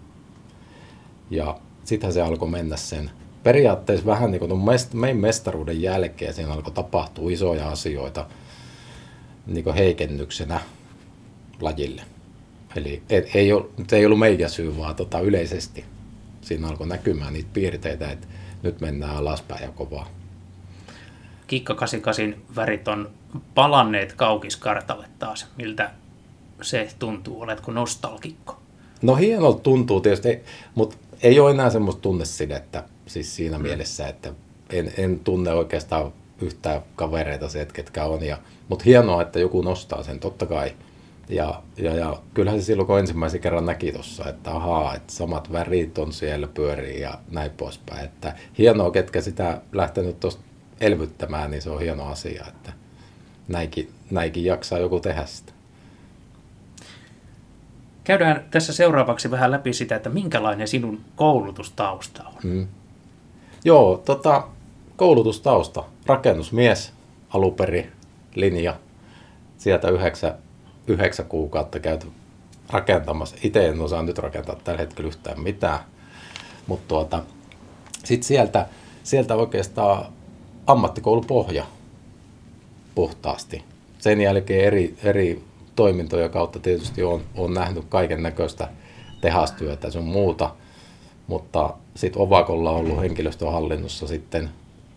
Ja 1.31 1.61
sittenhän 1.85 2.12
se 2.14 2.23
alkoi 2.23 2.49
mennä 2.49 2.77
sen 2.77 3.11
periaatteessa 3.43 4.07
vähän 4.07 4.31
niin 4.31 4.41
kuin 4.41 4.59
mest, 4.59 4.95
meidän 4.95 5.21
mestaruuden 5.21 5.83
jälkeen 5.83 6.35
siinä 6.35 6.53
alkoi 6.53 6.73
tapahtua 6.73 7.31
isoja 7.31 7.69
asioita 7.69 8.27
niin 9.47 9.64
kuin 9.64 9.77
heikennyksenä 9.77 10.61
lajille. 11.61 12.03
Eli 12.76 13.02
et, 13.11 13.37
ei, 13.37 13.52
ole, 13.52 13.66
nyt 13.78 13.92
ei 13.92 14.07
ollut 14.07 14.18
meidän 14.18 14.50
syy, 14.50 14.76
vaan 14.76 14.94
tota, 14.94 15.20
yleisesti 15.20 15.85
siinä 16.40 16.68
alkoi 16.68 16.87
näkymään 16.87 17.33
niitä 17.33 17.48
piirteitä, 17.52 18.11
että 18.11 18.26
nyt 18.62 18.81
mennään 18.81 19.16
alaspäin 19.16 19.62
ja 19.62 19.70
kovaa. 19.70 20.09
Kikka 21.46 21.74
88 21.74 22.35
värit 22.57 22.88
on 22.88 23.11
palanneet 23.54 24.12
kaukiskartalle 24.12 25.07
taas. 25.18 25.46
Miltä 25.57 25.90
se 26.62 26.88
tuntuu? 26.98 27.40
Oletko 27.40 27.72
nostalgikko? 27.72 28.61
No 29.02 29.14
hienolta 29.16 29.61
tuntuu 29.61 30.00
tietysti, 30.00 30.40
mutta 30.74 30.96
ei 31.22 31.40
ole 31.40 31.50
enää 31.50 31.70
semmoista 31.70 32.02
tunnesidettä 32.02 32.85
siis 33.07 33.37
siinä 33.37 33.59
mm. 33.59 33.62
mielessä, 33.62 34.09
että 34.09 34.33
en, 34.70 34.92
en 34.96 35.20
tunne 35.20 35.52
oikeastaan 35.52 36.12
yhtään 36.42 36.83
kavereita 36.96 37.48
se, 37.48 37.66
ketkä 37.72 38.04
on. 38.04 38.24
Ja, 38.24 38.38
mutta 38.68 38.85
hienoa, 38.85 39.22
että 39.22 39.38
joku 39.38 39.62
nostaa 39.62 40.02
sen, 40.02 40.20
totta 40.20 40.46
kai. 40.46 40.72
Ja, 41.29 41.62
ja, 41.77 41.95
ja 41.95 42.17
kyllähän 42.35 42.61
se 42.61 42.64
silloin, 42.64 42.87
kun 42.87 42.99
ensimmäisen 42.99 43.41
kerran 43.41 43.67
näki 43.67 43.93
tuossa, 43.93 44.29
että 44.29 44.51
ahaa, 44.51 44.95
että 44.95 45.12
samat 45.12 45.53
värit 45.53 45.99
on 45.99 46.12
siellä 46.12 46.47
pyörii 46.47 47.01
ja 47.01 47.19
näin 47.31 47.51
poispäin. 47.51 48.05
Että 48.05 48.35
hienoa, 48.59 48.91
ketkä 48.91 49.21
sitä 49.21 49.61
lähtenyt 49.73 50.21
tuosta 50.21 50.43
elvyttämään, 50.81 51.51
niin 51.51 51.62
se 51.62 51.71
on 51.71 51.81
hieno 51.81 52.05
asia, 52.05 52.45
että 52.49 52.73
näinkin, 53.49 53.93
näinkin 54.11 54.45
jaksaa 54.45 54.79
joku 54.79 55.01
tehdä 55.01 55.27
sitä. 55.27 55.53
Käydään 58.05 58.45
tässä 58.51 58.73
seuraavaksi 58.73 59.31
vähän 59.31 59.51
läpi 59.51 59.73
sitä, 59.73 59.97
että 59.97 60.11
minkälainen 60.11 60.69
sinun 60.69 61.01
koulutustausta 61.17 62.23
on. 62.29 62.35
Mm. 62.43 62.67
Joo, 63.64 64.03
tota, 64.05 64.49
koulutustausta. 64.97 65.85
Rakennusmies, 66.07 66.93
aluperi, 67.35 67.93
linja. 68.35 68.77
Sieltä 69.59 69.88
yhdeksän, 69.88 70.35
yhdeksän 70.88 71.27
kuukautta 71.27 71.81
käyty 71.81 72.07
rakentamassa. 72.70 73.37
Itse 73.42 73.68
en 73.68 73.81
osaa 73.81 74.03
nyt 74.03 74.18
rakentaa 74.18 74.57
tällä 74.64 74.81
hetkellä 74.81 75.09
yhtään 75.09 75.40
mitään. 75.40 75.79
Mutta 76.66 76.88
tuota, 76.88 77.22
sitten 78.05 78.27
sieltä, 78.27 78.66
sieltä 79.03 79.35
oikeastaan 79.35 80.07
ammattikoulupohja 80.66 81.64
puhtaasti. 82.94 83.64
Sen 83.98 84.20
jälkeen 84.20 84.64
eri, 84.64 84.96
eri 85.03 85.42
toimintoja 85.77 86.29
kautta 86.29 86.59
tietysti 86.59 87.03
on, 87.03 87.20
on 87.35 87.55
nähnyt 87.55 87.85
kaiken 87.88 88.22
näköistä 88.22 88.68
tehastyötä 89.20 89.90
sun 89.90 90.05
muuta, 90.05 90.55
mutta 91.27 91.74
sitten 91.94 92.22
Ovakolla 92.22 92.70
on 92.70 92.77
ollut 92.77 93.01
henkilöstöhallinnossa 93.01 94.07
sitten 94.07 94.51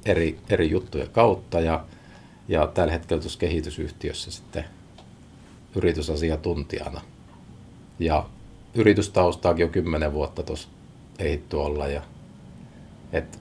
eri, 0.05 0.39
eri 0.49 0.69
juttuja 0.69 1.07
kautta 1.07 1.59
ja, 1.59 1.85
ja 2.47 2.67
tällä 2.67 2.93
hetkellä 2.93 3.21
tuossa 3.21 3.39
kehitysyhtiössä 3.39 4.31
sitten 4.31 4.65
yritysasiantuntijana. 5.75 7.01
Ja 7.99 8.25
yritystaustaakin 8.73 9.65
on 9.65 9.71
kymmenen 9.71 10.13
vuotta 10.13 10.43
tuossa 10.43 10.69
ehitty 11.19 11.57
olla. 11.57 11.87
Ja, 11.87 12.01
et, 13.13 13.39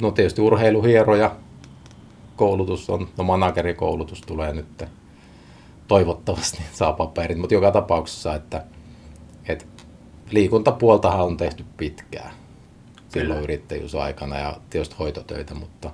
no 0.00 0.10
tietysti 0.10 0.40
urheiluhieroja, 0.40 1.36
koulutus 2.36 2.90
on, 2.90 3.08
no 3.16 3.24
managerikoulutus 3.24 4.20
tulee 4.20 4.52
nyt 4.52 4.84
toivottavasti 5.88 6.62
saa 6.72 6.92
paperit, 6.92 7.38
mutta 7.38 7.54
joka 7.54 7.70
tapauksessa, 7.70 8.34
että, 8.34 8.64
että 9.48 9.64
liikuntapuoltahan 10.30 11.26
on 11.26 11.36
tehty 11.36 11.64
pitkään 11.76 12.30
silloin 13.08 13.42
yrittäjyysaikana 13.42 14.38
ja 14.38 14.56
tietysti 14.70 14.94
hoitotöitä, 14.98 15.54
mutta, 15.54 15.90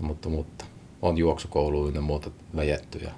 mutta, 0.00 0.28
mutta 0.28 0.64
on 1.02 1.18
juoksukouluun 1.18 1.94
ja 1.94 2.00
muuta 2.00 2.30
väjetty. 2.56 2.98
Ja. 2.98 3.10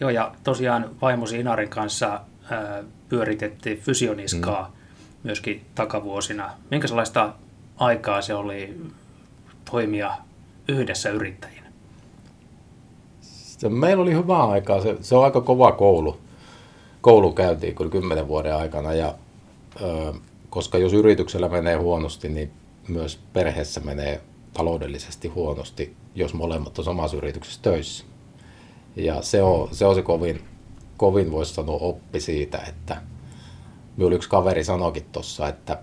Joo, 0.00 0.10
ja 0.10 0.34
tosiaan 0.44 0.90
vaimosi 1.02 1.40
Inarin 1.40 1.68
kanssa 1.68 2.20
ää, 2.50 2.84
pyöritettiin 3.08 3.78
fysioniskaa 3.78 4.62
mm. 4.62 4.78
myöskin 5.22 5.66
takavuosina. 5.74 6.50
Minkälaista 6.70 7.32
aikaa 7.76 8.22
se 8.22 8.34
oli 8.34 8.80
toimia 9.70 10.12
yhdessä 10.68 11.10
yrittäjinä? 11.10 11.66
Se, 13.20 13.68
meillä 13.68 14.02
oli 14.02 14.14
hyvää 14.14 14.44
aikaa. 14.44 14.80
Se, 14.80 14.96
se 15.00 15.16
on 15.16 15.24
aika 15.24 15.40
kova 15.40 15.72
koulu. 15.72 16.20
Koulu 17.00 17.32
käytiin 17.32 17.74
kyllä 17.74 17.90
kymmenen 17.90 18.28
vuoden 18.28 18.56
aikana 18.56 18.92
ja 18.92 19.14
ö, 19.82 20.12
koska 20.50 20.78
jos 20.78 20.92
yrityksellä 20.92 21.48
menee 21.48 21.76
huonosti, 21.76 22.28
niin 22.28 22.50
myös 22.88 23.20
perheessä 23.32 23.80
menee 23.80 24.20
taloudellisesti 24.52 25.28
huonosti, 25.28 25.96
jos 26.14 26.34
molemmat 26.34 26.78
on 26.78 26.84
samassa 26.84 27.16
yrityksessä 27.16 27.62
töissä. 27.62 28.04
Ja 28.96 29.22
se 29.22 29.42
on 29.42 29.68
se, 29.72 29.86
on 29.86 29.94
se 29.94 30.02
kovin, 30.02 30.44
kovin 30.96 31.32
voisi 31.32 31.54
sanoa 31.54 31.76
oppi 31.80 32.20
siitä, 32.20 32.58
että 32.58 33.02
minulla 33.96 34.16
yksi 34.16 34.28
kaveri 34.28 34.64
sanoikin 34.64 35.06
tuossa, 35.12 35.48
että 35.48 35.78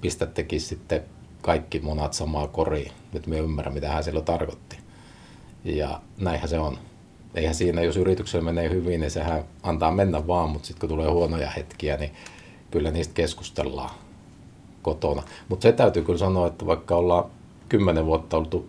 pistättekin 0.00 0.60
sitten 0.60 1.02
kaikki 1.42 1.80
monat 1.80 2.12
samaa 2.12 2.48
koriin. 2.48 2.92
Nyt 3.12 3.26
me 3.26 3.38
ymmärrän, 3.38 3.74
mitä 3.74 3.88
hän 3.88 4.04
silloin 4.04 4.24
tarkoitti. 4.24 4.78
Ja 5.64 6.00
näinhän 6.18 6.48
se 6.48 6.58
on. 6.58 6.78
Eihän 7.34 7.54
siinä, 7.54 7.82
jos 7.82 7.96
yrityksellä 7.96 8.44
menee 8.44 8.70
hyvin, 8.70 9.00
niin 9.00 9.10
sehän 9.10 9.44
antaa 9.62 9.90
mennä 9.90 10.26
vaan, 10.26 10.50
mutta 10.50 10.66
sitten 10.66 10.80
kun 10.80 10.88
tulee 10.88 11.10
huonoja 11.10 11.50
hetkiä, 11.50 11.96
niin 11.96 12.12
kyllä 12.70 12.90
niistä 12.90 13.14
keskustellaan 13.14 13.90
kotona. 14.82 15.22
Mutta 15.48 15.62
se 15.62 15.72
täytyy 15.72 16.02
kyllä 16.02 16.18
sanoa, 16.18 16.46
että 16.46 16.66
vaikka 16.66 16.96
ollaan 16.96 17.24
kymmenen 17.68 18.06
vuotta 18.06 18.36
oltu 18.36 18.68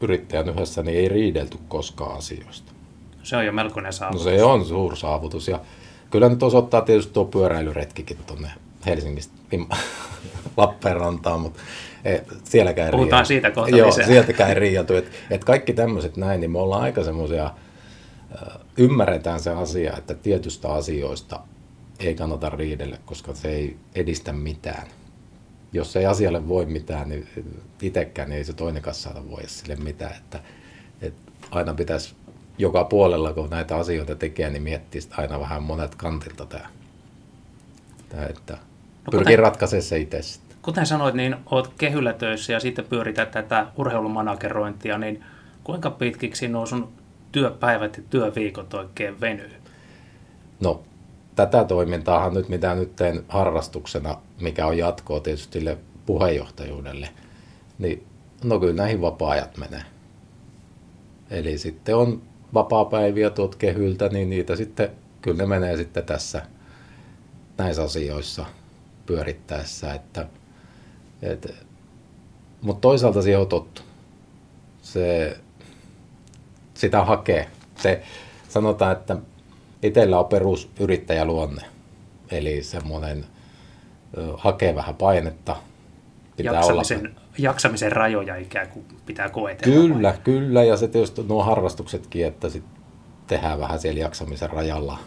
yrittäjän 0.00 0.48
yhdessä, 0.48 0.82
niin 0.82 0.98
ei 0.98 1.08
riidelty 1.08 1.58
koskaan 1.68 2.18
asioista. 2.18 2.72
Se 3.24 3.36
on 3.36 3.46
jo 3.46 3.52
melkoinen 3.52 3.92
saavutus. 3.92 4.24
No 4.26 4.30
se 4.30 4.42
on 4.42 4.64
suuri 4.64 4.96
saavutus 4.96 5.48
ja 5.48 5.60
kyllä 6.10 6.28
nyt 6.28 6.42
osoittaa 6.42 6.80
tietysti 6.80 7.12
tuo 7.12 7.24
pyöräilyretkikin 7.24 8.18
tuonne 8.26 8.48
Helsingistä 8.86 9.34
Lappeenrantaan, 10.56 11.40
mutta 11.40 11.60
ei, 12.04 12.20
sielläkään 12.44 12.90
Puhutaan 12.90 13.10
riidelty. 13.10 13.28
siitä 13.28 13.50
kohta 13.50 13.76
Joo, 13.76 13.88
lisää. 13.88 14.06
sieltäkään 14.06 14.48
ei 14.48 14.54
riidelty. 14.54 14.96
Et, 14.96 15.10
et 15.30 15.44
kaikki 15.44 15.72
tämmöiset 15.72 16.16
näin, 16.16 16.40
niin 16.40 16.50
me 16.50 16.58
ollaan 16.58 16.82
aika 16.82 17.04
semmoisia, 17.04 17.50
ymmärretään 18.76 19.40
se 19.40 19.50
asia, 19.50 19.96
että 19.96 20.14
tietystä 20.14 20.72
asioista 20.72 21.40
ei 22.00 22.14
kannata 22.14 22.50
riidellä, 22.50 22.98
koska 23.04 23.34
se 23.34 23.48
ei 23.48 23.76
edistä 23.94 24.32
mitään. 24.32 24.86
Jos 25.72 25.96
ei 25.96 26.06
asialle 26.06 26.48
voi 26.48 26.66
mitään, 26.66 27.08
niin 27.08 27.28
itsekään 27.82 28.28
niin 28.28 28.38
ei 28.38 28.44
se 28.44 28.52
toinenkaan 28.52 28.94
saada 28.94 29.20
voi 29.30 29.42
sille 29.46 29.76
mitään. 29.76 30.12
Että, 30.16 30.40
että 31.02 31.32
aina 31.50 31.74
pitäisi 31.74 32.14
joka 32.58 32.84
puolella, 32.84 33.32
kun 33.32 33.50
näitä 33.50 33.76
asioita 33.76 34.16
tekee, 34.16 34.50
niin 34.50 34.62
miettiä 34.62 35.00
aina 35.16 35.40
vähän 35.40 35.62
monet 35.62 35.94
kantilta 35.94 36.46
tämä. 36.46 36.68
tämä 38.08 38.26
että 38.26 38.52
no, 38.52 39.10
pyrkii 39.10 39.36
ratkaisemaan 39.36 39.82
se 39.82 39.98
itse 39.98 40.22
sitten. 40.22 40.56
Kuten 40.62 40.86
sanoit, 40.86 41.14
niin 41.14 41.36
olet 41.50 41.70
kehyllä 41.78 42.12
töissä 42.12 42.52
ja 42.52 42.60
sitten 42.60 42.84
pyörität 42.84 43.30
tätä 43.30 43.66
urheilumanagerointia, 43.76 44.98
niin 44.98 45.24
kuinka 45.64 45.90
pitkiksi 45.90 46.48
nuo 46.48 46.66
sun 46.66 46.92
työpäivät 47.32 47.96
ja 47.96 48.02
työviikot 48.10 48.74
oikein 48.74 49.20
venyy? 49.20 49.50
No 50.60 50.82
tätä 51.36 51.64
toimintaahan 51.64 52.34
nyt, 52.34 52.48
mitä 52.48 52.74
nyt 52.74 52.96
teen 52.96 53.24
harrastuksena, 53.28 54.16
mikä 54.40 54.66
on 54.66 54.78
jatkoa 54.78 55.20
tietysti 55.20 55.64
puheenjohtajuudelle, 56.06 57.08
niin 57.78 58.06
no 58.44 58.60
kyllä 58.60 58.74
näihin 58.74 59.00
vapaa-ajat 59.00 59.56
menee. 59.56 59.82
Eli 61.30 61.58
sitten 61.58 61.96
on 61.96 62.22
vapaa-päiviä 62.54 63.30
tuot 63.30 63.54
kehyltä, 63.56 64.08
niin 64.08 64.30
niitä 64.30 64.56
sitten, 64.56 64.90
kyllä 65.22 65.36
ne 65.36 65.46
menee 65.46 65.76
sitten 65.76 66.04
tässä 66.04 66.42
näissä 67.58 67.82
asioissa 67.82 68.46
pyörittäessä. 69.06 69.94
Että, 69.94 70.26
et, 71.22 71.54
mutta 72.62 72.80
toisaalta 72.80 73.22
siihen 73.22 73.40
on 73.40 73.46
tottu. 73.46 73.82
Se, 74.82 75.36
sitä 76.74 77.04
hakee. 77.04 77.48
Se, 77.76 78.02
sanotaan, 78.48 78.92
että 78.92 79.16
itsellä 79.82 80.18
on 80.18 80.26
perusyrittäjäluonne, 80.26 81.62
eli 82.30 82.62
semmoinen 82.62 83.24
hakee 84.36 84.74
vähän 84.74 84.94
painetta. 84.94 85.56
Pitää 86.36 86.54
jaksamisen, 86.54 86.98
olla... 86.98 87.23
jaksamisen 87.38 87.92
rajoja 87.92 88.36
ikään 88.36 88.68
kuin 88.68 88.86
pitää 89.06 89.28
koetella. 89.28 89.74
Kyllä, 89.74 90.08
vai? 90.08 90.18
kyllä, 90.24 90.64
ja 90.64 90.76
se 90.76 90.88
tietysti 90.88 91.22
nuo 91.22 91.42
harrastuksetkin, 91.42 92.26
että 92.26 92.48
sit 92.48 92.64
tehdään 93.26 93.60
vähän 93.60 93.78
siellä 93.78 94.00
jaksamisen 94.00 94.50
rajalla, 94.50 94.98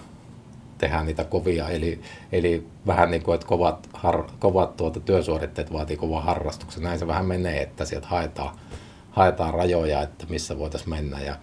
tehdään 0.77 1.05
niitä 1.05 1.23
kovia, 1.23 1.69
eli, 1.69 2.01
eli 2.31 2.67
vähän 2.87 3.11
niin 3.11 3.23
kuin, 3.23 3.35
että 3.35 3.47
kovat, 3.47 3.89
har, 3.93 4.23
kovat 4.39 4.77
tuota 4.77 4.99
työsuoritteet 4.99 5.73
vaatii 5.73 5.97
kovan 5.97 6.23
harrastuksen. 6.23 6.83
Näin 6.83 6.99
se 6.99 7.07
vähän 7.07 7.25
menee, 7.25 7.61
että 7.61 7.85
sieltä 7.85 8.07
haetaan, 8.07 8.55
haetaan 9.11 9.53
rajoja, 9.53 10.01
että 10.01 10.25
missä 10.29 10.59
voitaisiin 10.59 10.89
mennä. 10.89 11.19
Ja, 11.19 11.35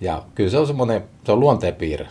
ja 0.00 0.22
kyllä 0.34 0.50
se 0.50 0.58
on 0.58 0.66
semmoinen, 0.66 1.04
se 1.24 1.32
on 1.32 1.40
luonteenpiirre. 1.40 2.08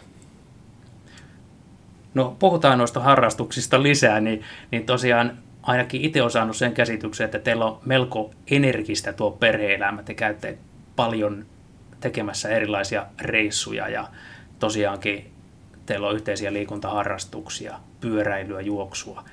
No 2.14 2.36
puhutaan 2.40 2.78
noista 2.78 3.00
harrastuksista 3.00 3.84
lisää, 3.84 4.20
niin, 4.20 4.44
niin 4.72 4.86
tosiaan 4.86 5.38
ainakin 5.64 6.02
itse 6.02 6.22
olen 6.22 6.32
saanut 6.32 6.56
sen 6.56 6.74
käsityksen, 6.74 7.26
että 7.26 7.40
teillä 7.40 7.66
on 7.66 7.80
melko 7.86 8.32
energistä 8.52 9.14
tuo 9.14 9.32
perhe-elämä. 9.32 10.04
Te 10.04 10.14
käytte 10.14 10.58
paljon 10.96 11.46
tekemässä 12.00 12.50
erilaisia 12.50 13.06
reissuja 13.22 13.90
ja 13.90 14.08
tosiaankin 14.60 15.32
teillä 15.86 16.08
on 16.08 16.16
yhteisiä 16.16 16.54
liikuntaharrastuksia, 16.54 17.80
pyöräilyä, 18.02 18.62
juoksua. 18.62 19.24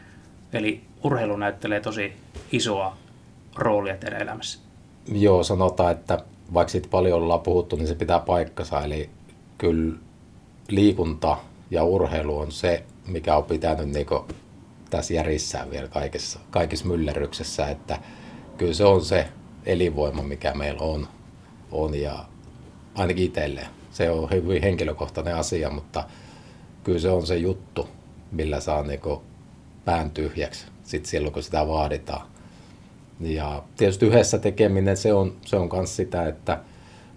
Eli 0.52 0.80
urheilu 1.04 1.36
näyttelee 1.36 1.80
tosi 1.80 2.12
isoa 2.52 2.96
roolia 3.56 3.96
teidän 3.96 4.22
elämässä. 4.22 4.58
Joo, 5.12 5.42
sanotaan, 5.42 5.92
että 5.92 6.18
vaikka 6.54 6.70
siitä 6.70 6.88
paljon 6.90 7.22
ollaan 7.22 7.40
puhuttu, 7.40 7.76
niin 7.76 7.88
se 7.88 7.94
pitää 7.94 8.20
paikkansa. 8.20 8.84
Eli 8.84 9.10
kyllä 9.58 9.98
liikunta 10.68 11.36
ja 11.70 11.84
urheilu 11.84 12.38
on 12.38 12.52
se, 12.52 12.84
mikä 13.06 13.36
on 13.36 13.44
pitänyt 13.44 13.88
niin 13.88 14.06
tässä 14.90 15.14
järissään 15.14 15.70
vielä 15.70 15.88
kaikessa, 15.88 16.40
kaikissa 16.50 16.86
myllerryksessä, 16.86 17.68
että 17.68 17.98
kyllä 18.56 18.74
se 18.74 18.84
on 18.84 19.04
se 19.04 19.28
elinvoima, 19.66 20.22
mikä 20.22 20.54
meillä 20.54 20.80
on, 20.80 21.08
on 21.70 21.94
ja 21.94 22.24
ainakin 22.94 23.24
itselleen. 23.24 23.66
se 23.90 24.10
on 24.10 24.30
hyvin 24.30 24.62
henkilökohtainen 24.62 25.36
asia, 25.36 25.70
mutta 25.70 26.04
kyllä 26.84 26.98
se 26.98 27.08
on 27.08 27.26
se 27.26 27.36
juttu, 27.36 27.88
millä 28.32 28.60
saa 28.60 28.82
niin 28.82 29.00
pään 29.84 30.10
tyhjäksi 30.10 30.66
sit 30.84 31.06
silloin, 31.06 31.32
kun 31.32 31.42
sitä 31.42 31.68
vaaditaan. 31.68 32.26
Ja 33.20 33.62
tietysti 33.76 34.06
yhdessä 34.06 34.38
tekeminen, 34.38 34.96
se 34.96 35.12
on, 35.12 35.36
se 35.46 35.56
on 35.56 35.68
myös 35.72 35.96
sitä, 35.96 36.28
että 36.28 36.60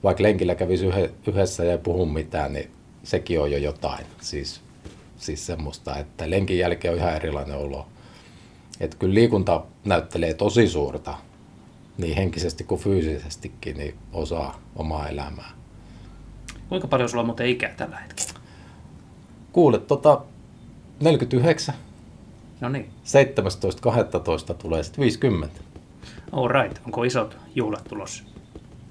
vaikka 0.03 0.23
lenkillä 0.23 0.55
kävisi 0.55 0.85
yhdessä 1.27 1.63
ja 1.63 1.71
ei 1.71 1.77
puhu 1.77 2.05
mitään, 2.05 2.53
niin 2.53 2.71
sekin 3.03 3.39
on 3.39 3.51
jo 3.51 3.57
jotain. 3.57 4.05
Siis, 4.21 4.61
siis 5.17 5.45
semmoista, 5.45 5.97
että 5.97 6.29
lenkin 6.29 6.57
jälkeen 6.57 6.93
on 6.93 6.99
ihan 6.99 7.15
erilainen 7.15 7.57
olo. 7.57 7.87
Että 8.79 8.97
kyllä 8.97 9.13
liikunta 9.13 9.63
näyttelee 9.85 10.33
tosi 10.33 10.67
suurta, 10.67 11.17
niin 11.97 12.15
henkisesti 12.15 12.63
kuin 12.63 12.81
fyysisestikin, 12.81 13.77
niin 13.77 13.95
osaa 14.13 14.59
omaa 14.75 15.09
elämää. 15.09 15.51
Kuinka 16.69 16.87
paljon 16.87 17.09
sulla 17.09 17.21
on 17.21 17.25
muuten 17.25 17.47
ikää 17.47 17.73
tällä 17.77 17.97
hetkellä? 17.97 18.39
Kuule, 19.51 19.79
tota, 19.79 20.21
49. 20.99 21.75
No 22.61 22.69
niin. 22.69 22.89
17.12. 24.49 24.53
tulee 24.53 24.83
sitten 24.83 25.01
50. 25.01 25.61
All 26.31 26.47
right. 26.47 26.77
Onko 26.85 27.03
isot 27.03 27.37
juhlat 27.55 27.83
tulossa? 27.83 28.23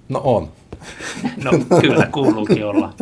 No 0.09 0.21
on. 0.25 0.53
No 1.45 1.51
kyllä 1.81 2.07
kuuluukin 2.07 2.67
olla. 2.67 2.95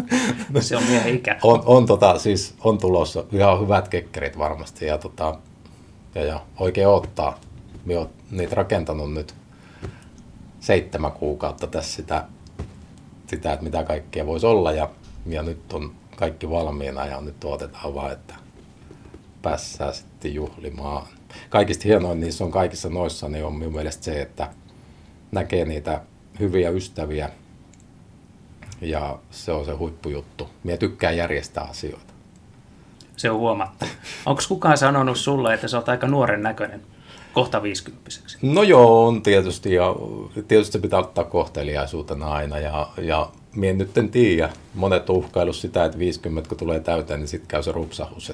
Se 0.61 0.77
on 0.77 0.83
miehen 0.83 1.15
ikä. 1.15 1.39
On, 1.43 1.63
on, 1.67 1.87
tota, 1.87 2.19
siis 2.19 2.55
on 2.65 2.79
tulossa 2.79 3.25
ihan 3.33 3.61
hyvät 3.61 3.89
kekkerit 3.89 4.39
varmasti 4.39 4.87
ja, 4.87 4.99
tota, 4.99 5.39
ja, 6.15 6.25
ja 6.25 6.41
oikein 6.59 6.89
ottaa. 6.89 7.41
Minä 7.85 8.01
olen 8.01 8.11
niitä 8.31 8.55
rakentanut 8.55 9.13
nyt 9.13 9.35
seitsemän 10.61 11.13
kuukautta 11.13 11.67
tässä 11.67 11.97
sitä, 11.97 12.25
sitä 13.27 13.53
että 13.53 13.65
mitä 13.65 13.85
kaikkea 13.85 14.27
voisi 14.27 14.47
olla 14.47 14.73
ja, 14.73 14.91
ja 15.27 15.43
nyt 15.43 15.73
on 15.73 15.93
kaikki 16.17 16.51
valmiina 16.51 17.07
ja 17.07 17.21
nyt 17.21 17.41
tuotetaan 17.41 17.95
vaan, 17.95 18.13
että 18.13 18.35
päässään 19.43 19.95
sitten 19.95 20.35
juhlimaan. 20.35 21.07
Kaikista 21.51 21.85
hienoin 21.85 22.21
niissä 22.21 22.45
on 22.45 22.51
kaikissa 22.51 22.89
noissa, 22.89 23.29
niin 23.29 23.45
on 23.45 23.55
minun 23.55 23.75
mielestä 23.75 24.05
se, 24.05 24.23
että 24.23 24.49
näkee 25.33 25.65
niitä 25.65 26.01
hyviä 26.41 26.71
ystäviä 26.71 27.31
ja 28.81 29.19
se 29.31 29.53
on 29.53 29.65
se 29.65 29.73
huippujuttu. 29.73 30.49
Minä 30.63 30.77
tykkään 30.77 31.17
järjestää 31.17 31.65
asioita. 31.65 32.13
Se 33.17 33.31
on 33.31 33.39
huomattu. 33.39 33.85
Onko 34.27 34.43
kukaan 34.49 34.79
sanonut 34.79 35.19
sulle, 35.19 35.55
että 35.55 35.69
sä 35.69 35.77
oot 35.77 35.89
aika 35.89 36.07
nuoren 36.07 36.43
näköinen 36.43 36.83
kohta 37.33 37.63
viisikymppiseksi? 37.63 38.39
No 38.43 38.63
joo, 38.63 39.07
on 39.07 39.23
tietysti. 39.23 39.75
Ja 39.75 39.95
tietysti 40.49 40.73
se 40.73 40.79
pitää 40.79 40.99
ottaa 40.99 41.25
kohteliaisuutena 41.25 42.33
aina. 42.33 42.59
Ja, 42.59 42.89
ja 42.99 43.31
minä 43.55 43.79
nyt 43.79 43.99
en 43.99 44.09
tiedä. 44.09 44.51
Monet 44.75 45.11
on 45.11 45.17
uhkailu 45.17 45.53
sitä, 45.53 45.85
että 45.85 45.99
50 45.99 46.49
kun 46.49 46.59
tulee 46.59 46.81
täyteen, 46.81 47.21
niin 47.21 47.29
sitten 47.29 47.49
käy 47.49 47.63
se 47.63 47.73
rupsahus. 47.73 48.33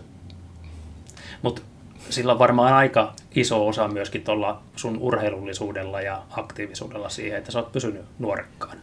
Mutta 1.42 1.62
sillä 2.10 2.32
on 2.32 2.38
varmaan 2.38 2.74
aika 2.74 3.12
iso 3.34 3.68
osa 3.68 3.88
myöskin 3.88 4.24
tuolla 4.24 4.60
sun 4.76 4.98
urheilullisuudella 5.00 6.00
ja 6.00 6.22
aktiivisuudella 6.30 7.08
siihen, 7.08 7.38
että 7.38 7.52
sä 7.52 7.58
oot 7.58 7.72
pysynyt 7.72 8.04
nuorekkaan. 8.18 8.78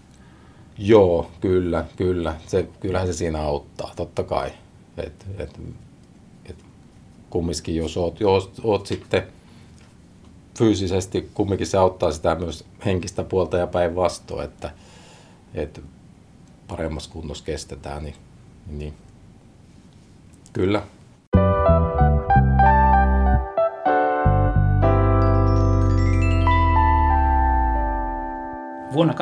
Joo, 0.78 1.32
kyllä, 1.42 1.86
kyllä. 1.96 2.36
Se, 2.48 2.68
kyllähän 2.80 3.08
se 3.08 3.14
siinä 3.14 3.42
auttaa, 3.42 3.92
totta 3.96 4.24
kai. 4.24 4.52
Et, 4.98 5.26
et, 5.38 5.60
et 6.46 6.66
kumminkin, 7.30 7.76
jos 7.76 7.98
oot, 7.98 8.20
jos 8.20 8.52
oot 8.64 8.88
sitten 8.88 9.24
fyysisesti, 10.58 11.30
kumminkin 11.34 11.68
se 11.68 11.78
auttaa 11.78 12.12
sitä 12.12 12.36
myös 12.36 12.66
henkistä 12.86 13.24
puolta 13.24 13.58
ja 13.58 13.68
päinvastoin, 13.68 14.46
että, 14.46 14.72
että 15.54 15.82
paremmassa 16.68 17.12
kunnossa 17.12 17.46
kestetään, 17.46 18.04
niin, 18.04 18.16
niin 18.68 18.94
kyllä. 20.54 20.84
Vuonna 28.94 29.14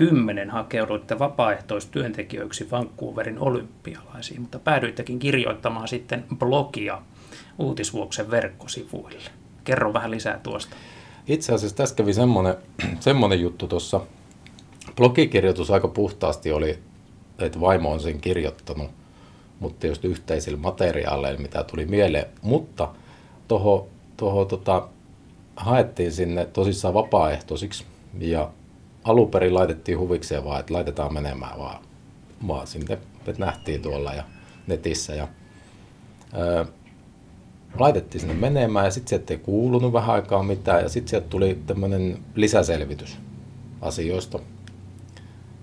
2010 0.00 0.50
hakeuduitte 0.50 1.18
vapaaehtoistyöntekijöiksi 1.18 2.70
Vancouverin 2.70 3.38
olympialaisiin, 3.38 4.40
mutta 4.40 4.58
päädyittekin 4.58 5.18
kirjoittamaan 5.18 5.88
sitten 5.88 6.24
blogia 6.38 7.02
Uutisvuoksen 7.58 8.30
verkkosivuille. 8.30 9.30
Kerro 9.64 9.92
vähän 9.92 10.10
lisää 10.10 10.40
tuosta. 10.42 10.76
Itse 11.26 11.54
asiassa 11.54 11.76
tässä 11.76 11.94
kävi 11.94 12.12
semmoinen, 12.12 12.54
semmoinen 13.00 13.40
juttu 13.40 13.68
tuossa. 13.68 14.00
Blogikirjoitus 14.96 15.70
aika 15.70 15.88
puhtaasti 15.88 16.52
oli, 16.52 16.78
että 17.38 17.60
vaimo 17.60 17.92
on 17.92 18.00
sen 18.00 18.20
kirjoittanut, 18.20 18.90
mutta 19.58 19.80
tietysti 19.80 20.08
yhteisillä 20.08 20.58
materiaaleilla, 20.58 21.40
mitä 21.40 21.64
tuli 21.64 21.86
mieleen. 21.86 22.26
Mutta 22.42 22.88
tuohon 23.48 23.86
toho, 24.16 24.44
tota, 24.44 24.88
haettiin 25.56 26.12
sinne 26.12 26.44
tosissaan 26.46 26.94
vapaaehtoisiksi 26.94 27.84
ja 28.18 28.50
alun 29.04 29.30
perin 29.30 29.54
laitettiin 29.54 29.98
huvikseen 29.98 30.44
vaan, 30.44 30.60
että 30.60 30.74
laitetaan 30.74 31.14
menemään 31.14 31.58
vaan, 31.58 31.82
vaan 32.48 32.66
sinne, 32.66 32.98
nähtiin 33.38 33.82
tuolla 33.82 34.14
ja 34.14 34.24
netissä. 34.66 35.14
Ja, 35.14 35.28
ää, 36.32 36.66
laitettiin 37.78 38.20
sinne 38.20 38.34
menemään 38.34 38.84
ja 38.84 38.90
sitten 38.90 39.08
sieltä 39.08 39.34
ei 39.34 39.38
kuulunut 39.38 39.92
vähän 39.92 40.14
aikaa 40.14 40.42
mitään 40.42 40.82
ja 40.82 40.88
sitten 40.88 41.10
sieltä 41.10 41.28
tuli 41.28 41.58
tämmöinen 41.66 42.18
lisäselvitys 42.34 43.18
asioista. 43.80 44.38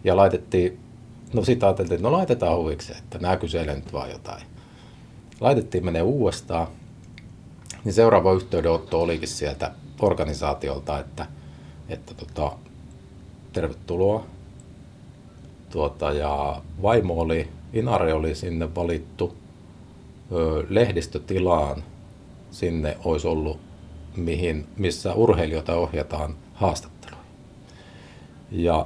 Ja 0.03 0.15
laitettiin, 0.15 0.79
no 1.33 1.43
sitten 1.43 1.67
ajateltiin, 1.67 1.95
että 1.95 2.07
no 2.09 2.11
laitetaan 2.11 2.57
huvikseen, 2.57 2.99
että 2.99 3.19
nämä 3.19 3.37
kyselee 3.37 3.75
nyt 3.75 3.93
vaan 3.93 4.09
jotain. 4.09 4.43
Laitettiin 5.39 5.85
menee 5.85 6.01
uudestaan, 6.01 6.67
niin 7.83 7.93
seuraava 7.93 8.33
yhteydenotto 8.33 9.01
olikin 9.01 9.27
sieltä 9.27 9.71
organisaatiolta, 10.01 10.99
että, 10.99 11.25
että 11.89 12.13
tota, 12.13 12.51
tervetuloa. 13.61 14.25
Tuota, 15.69 16.11
ja 16.11 16.61
vaimo 16.81 17.21
oli, 17.21 17.47
Inari 17.73 18.11
oli 18.11 18.35
sinne 18.35 18.75
valittu 18.75 19.35
ö, 20.31 20.65
lehdistötilaan. 20.69 21.83
Sinne 22.51 22.97
olisi 23.05 23.27
ollut, 23.27 23.59
mihin, 24.15 24.67
missä 24.77 25.13
urheilijoita 25.13 25.75
ohjataan 25.75 26.35
haastatteluihin. 26.53 27.25
Ja 28.51 28.85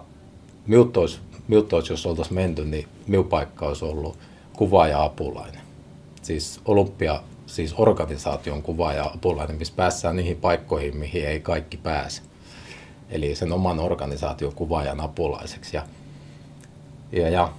minut 0.68 0.98
olisi, 0.98 1.20
minut 1.48 1.74
olisi, 1.74 1.94
jos 1.94 2.06
oltaisiin 2.06 2.36
menty, 2.36 2.66
niin 2.66 2.88
minun 3.08 3.26
paikka 3.26 3.68
olisi 3.68 3.86
ollut 3.86 4.18
kuvaaja-apulainen. 4.54 5.62
Siis 6.22 6.62
olympia, 6.66 7.22
siis 7.46 7.74
organisaation 7.78 8.62
kuvaaja-apulainen, 8.62 9.58
missä 9.58 9.74
päässään 9.76 10.16
niihin 10.16 10.38
paikkoihin, 10.38 10.98
mihin 10.98 11.28
ei 11.28 11.40
kaikki 11.40 11.78
pääse 11.78 12.22
eli 13.12 13.36
sen 13.36 13.52
oman 13.52 13.80
organisaation 13.80 14.56
kuvaajan 14.56 15.00
apulaiseksi. 15.00 15.78
Ja, 15.78 15.84
ja, 17.12 17.30
ja 17.30 17.54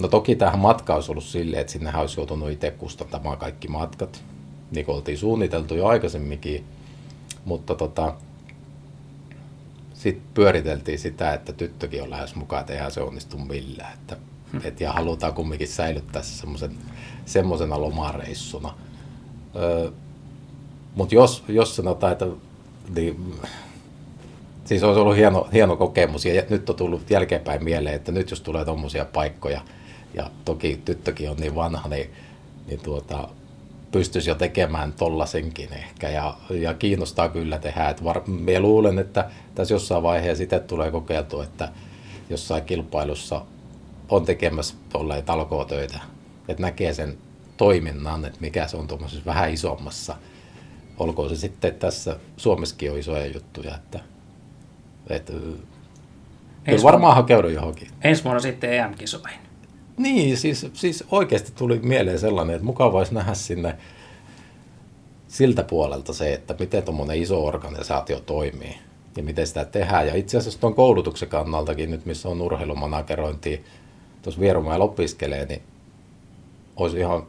no 0.00 0.08
toki 0.08 0.36
tähän 0.36 0.58
matka 0.58 0.94
olisi 0.94 1.10
ollut 1.10 1.24
silleen, 1.24 1.60
että 1.60 1.72
sinne 1.72 1.96
olisi 1.96 2.20
joutunut 2.20 2.50
itse 2.50 2.70
kustantamaan 2.70 3.38
kaikki 3.38 3.68
matkat, 3.68 4.24
niin 4.70 4.86
kuin 4.86 4.96
oltiin 4.96 5.18
suunniteltu 5.18 5.74
jo 5.74 5.86
aikaisemminkin, 5.86 6.64
mutta 7.44 7.74
tota, 7.74 8.14
sitten 9.94 10.26
pyöriteltiin 10.34 10.98
sitä, 10.98 11.34
että 11.34 11.52
tyttökin 11.52 12.02
on 12.02 12.10
lähes 12.10 12.34
mukaan, 12.34 12.60
että 12.60 12.72
eihän 12.72 12.90
se 12.90 13.00
onnistu 13.00 13.38
millään. 13.38 13.94
Että, 13.94 14.16
hmm. 14.52 14.60
et, 14.64 14.80
ja 14.80 14.92
halutaan 14.92 15.34
kumminkin 15.34 15.68
säilyttää 15.68 16.22
se 16.22 16.36
semmoisen, 16.36 16.76
semmoisena 17.26 17.80
lomareissuna. 17.80 18.74
Öö, 19.56 19.90
mutta 20.94 21.14
jos, 21.14 21.44
jos 21.48 21.76
sanotaan, 21.76 22.12
että 22.12 22.26
niin 22.94 23.34
siis 24.64 24.82
olisi 24.82 25.00
ollut 25.00 25.16
hieno, 25.16 25.48
hieno 25.52 25.76
kokemus 25.76 26.24
ja 26.24 26.42
nyt 26.50 26.70
on 26.70 26.76
tullut 26.76 27.10
jälkeenpäin 27.10 27.64
mieleen, 27.64 27.94
että 27.94 28.12
nyt 28.12 28.30
jos 28.30 28.40
tulee 28.40 28.64
tuommoisia 28.64 29.04
paikkoja 29.04 29.60
ja 30.14 30.30
toki 30.44 30.80
tyttökin 30.84 31.30
on 31.30 31.36
niin 31.36 31.54
vanha, 31.54 31.88
niin, 31.88 32.10
niin 32.66 32.80
tuota, 32.80 33.28
pystyisi 33.92 34.30
jo 34.30 34.34
tekemään 34.34 34.92
tollasenkin 34.92 35.72
ehkä 35.72 36.08
ja, 36.08 36.36
ja 36.50 36.74
kiinnostaa 36.74 37.28
kyllä 37.28 37.58
tehdä. 37.58 37.88
Et 37.88 38.04
var, 38.04 38.20
minä 38.26 38.60
luulen, 38.60 38.98
että 38.98 39.30
tässä 39.54 39.74
jossain 39.74 40.02
vaiheessa 40.02 40.38
sitten 40.38 40.60
tulee 40.60 40.90
kokeiltua, 40.90 41.44
että 41.44 41.68
jossain 42.30 42.64
kilpailussa 42.64 43.42
on 44.08 44.24
tekemässä 44.24 44.74
tolleen 44.92 45.24
talkootöitä, 45.24 46.00
että 46.48 46.62
näkee 46.62 46.94
sen 46.94 47.18
toiminnan, 47.56 48.24
että 48.24 48.40
mikä 48.40 48.66
se 48.66 48.76
on 48.76 48.88
tuommoisessa 48.88 49.26
vähän 49.26 49.52
isommassa. 49.52 50.16
Olkoon 50.98 51.28
se 51.28 51.36
sitten 51.36 51.74
tässä, 51.74 52.16
Suomessakin 52.36 52.92
on 52.92 52.98
isoja 52.98 53.26
juttuja, 53.26 53.74
että 53.74 54.00
että 55.10 55.32
kyllä 56.64 56.82
varmaan 56.82 57.16
hakeudu 57.16 57.48
johonkin. 57.48 57.88
Ensi 58.02 58.24
vuonna 58.24 58.40
sitten 58.40 58.72
EM-kisoihin. 58.72 59.38
Niin, 59.96 60.36
siis, 60.36 60.66
siis 60.72 61.04
oikeasti 61.10 61.52
tuli 61.52 61.78
mieleen 61.78 62.18
sellainen, 62.18 62.56
että 62.56 62.66
mukava 62.66 62.98
olisi 62.98 63.14
nähdä 63.14 63.34
sinne 63.34 63.76
siltä 65.28 65.62
puolelta 65.62 66.12
se, 66.12 66.32
että 66.32 66.54
miten 66.58 66.82
tuommoinen 66.82 67.22
iso 67.22 67.44
organisaatio 67.44 68.20
toimii 68.20 68.78
ja 69.16 69.22
miten 69.22 69.46
sitä 69.46 69.64
tehdään. 69.64 70.06
Ja 70.06 70.14
itse 70.14 70.38
asiassa 70.38 70.60
tuon 70.60 70.74
koulutuksen 70.74 71.28
kannaltakin 71.28 71.90
nyt, 71.90 72.06
missä 72.06 72.28
on 72.28 72.42
urheilumanagerointi 72.42 73.64
tuossa 74.22 74.40
Vierumäellä 74.40 74.84
opiskelee, 74.84 75.46
niin 75.46 75.62
olisi 76.76 76.98
ihan 76.98 77.26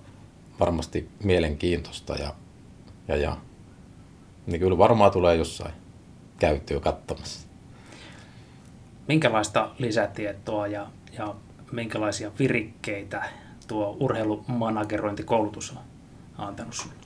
varmasti 0.60 1.10
mielenkiintoista 1.24 2.16
ja, 2.16 2.34
ja, 3.08 3.16
ja 3.16 3.38
niin 4.48 4.60
kyllä 4.60 4.78
varmaan 4.78 5.12
tulee 5.12 5.36
jossain 5.36 5.74
käytyä 6.40 6.80
katsomassa. 6.80 7.48
Minkälaista 9.08 9.70
lisätietoa 9.80 10.68
ja, 10.68 10.88
ja 11.18 11.36
minkälaisia 11.72 12.32
virikkeitä 12.40 13.30
tuo 13.68 13.98
urheilumanagerointikoulutus 14.00 15.72
on 15.72 15.78
antanut 16.38 16.74
sinulle? 16.74 17.00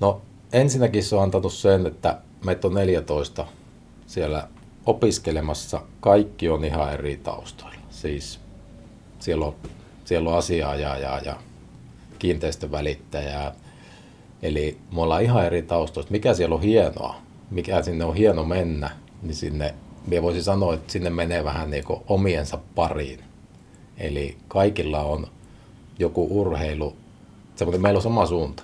No 0.00 0.22
ensinnäkin 0.52 1.04
se 1.04 1.16
on 1.16 1.22
antanut 1.22 1.52
sen, 1.52 1.86
että 1.86 2.18
meitä 2.44 2.66
on 2.66 2.74
14 2.74 3.46
siellä 4.06 4.48
opiskelemassa. 4.86 5.82
Kaikki 6.00 6.48
on 6.48 6.64
ihan 6.64 6.92
eri 6.92 7.16
taustoilla. 7.16 7.80
Siis 7.90 8.40
siellä 9.18 9.46
on, 9.46 9.54
siellä 10.04 10.30
on 10.30 10.38
asiaa 10.38 10.76
ja 10.76 11.36
kiinteistövälittäjää. 12.18 13.54
Eli 14.42 14.78
me 14.94 15.02
ollaan 15.02 15.22
ihan 15.22 15.46
eri 15.46 15.62
taustoista. 15.62 16.12
Mikä 16.12 16.34
siellä 16.34 16.54
on 16.54 16.62
hienoa, 16.62 17.14
mikä 17.50 17.82
sinne 17.82 18.04
on 18.04 18.14
hieno 18.14 18.44
mennä, 18.44 18.90
niin 19.22 19.34
sinne, 19.34 19.74
minä 20.06 20.22
voisin 20.22 20.42
sanoa, 20.42 20.74
että 20.74 20.92
sinne 20.92 21.10
menee 21.10 21.44
vähän 21.44 21.70
niin 21.70 21.84
kuin 21.84 22.00
omiensa 22.08 22.58
pariin. 22.74 23.20
Eli 23.98 24.36
kaikilla 24.48 25.02
on 25.02 25.26
joku 25.98 26.40
urheilu, 26.40 26.96
semmoinen 27.56 27.82
meillä 27.82 27.98
on 27.98 28.02
sama 28.02 28.26
suunta. 28.26 28.62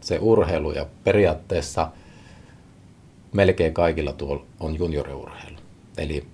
Se 0.00 0.18
urheilu 0.18 0.72
ja 0.72 0.86
periaatteessa 1.04 1.90
melkein 3.32 3.74
kaikilla 3.74 4.12
tuolla 4.12 4.44
on 4.60 4.78
junioriurheilu. 4.78 5.56
Eli 5.98 6.24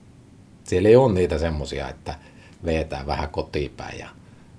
siellä 0.65 0.89
ei 0.89 0.97
ole 0.97 1.13
niitä 1.13 1.39
semmoisia, 1.39 1.89
että 1.89 2.15
vetää 2.65 3.07
vähän 3.07 3.29
kotipäin 3.29 3.99
ja 3.99 4.09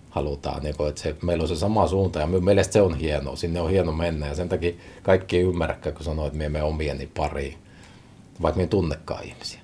halutaan, 0.09 0.63
niin 0.63 0.77
kuin, 0.77 0.89
että 0.89 1.01
se, 1.01 1.15
meillä 1.23 1.41
on 1.41 1.47
se 1.47 1.55
sama 1.55 1.87
suunta 1.87 2.19
ja 2.19 2.27
minun 2.27 2.45
mielestä 2.45 2.73
se 2.73 2.81
on 2.81 2.97
hienoa, 2.97 3.35
sinne 3.35 3.61
on 3.61 3.69
hieno 3.69 3.91
mennä 3.91 4.27
ja 4.27 4.35
sen 4.35 4.49
takia 4.49 4.73
kaikki 5.03 5.37
ei 5.37 5.43
ymmärräkään, 5.43 5.95
kun 5.95 6.05
sanoo, 6.05 6.27
että 6.27 6.37
me 6.37 6.45
emme 6.45 6.63
omieni 6.63 7.09
pariin, 7.17 7.57
vaikka 8.41 8.57
me 8.57 8.63
ei 8.63 8.67
tunnekaan 8.67 9.23
ihmisiä. 9.23 9.59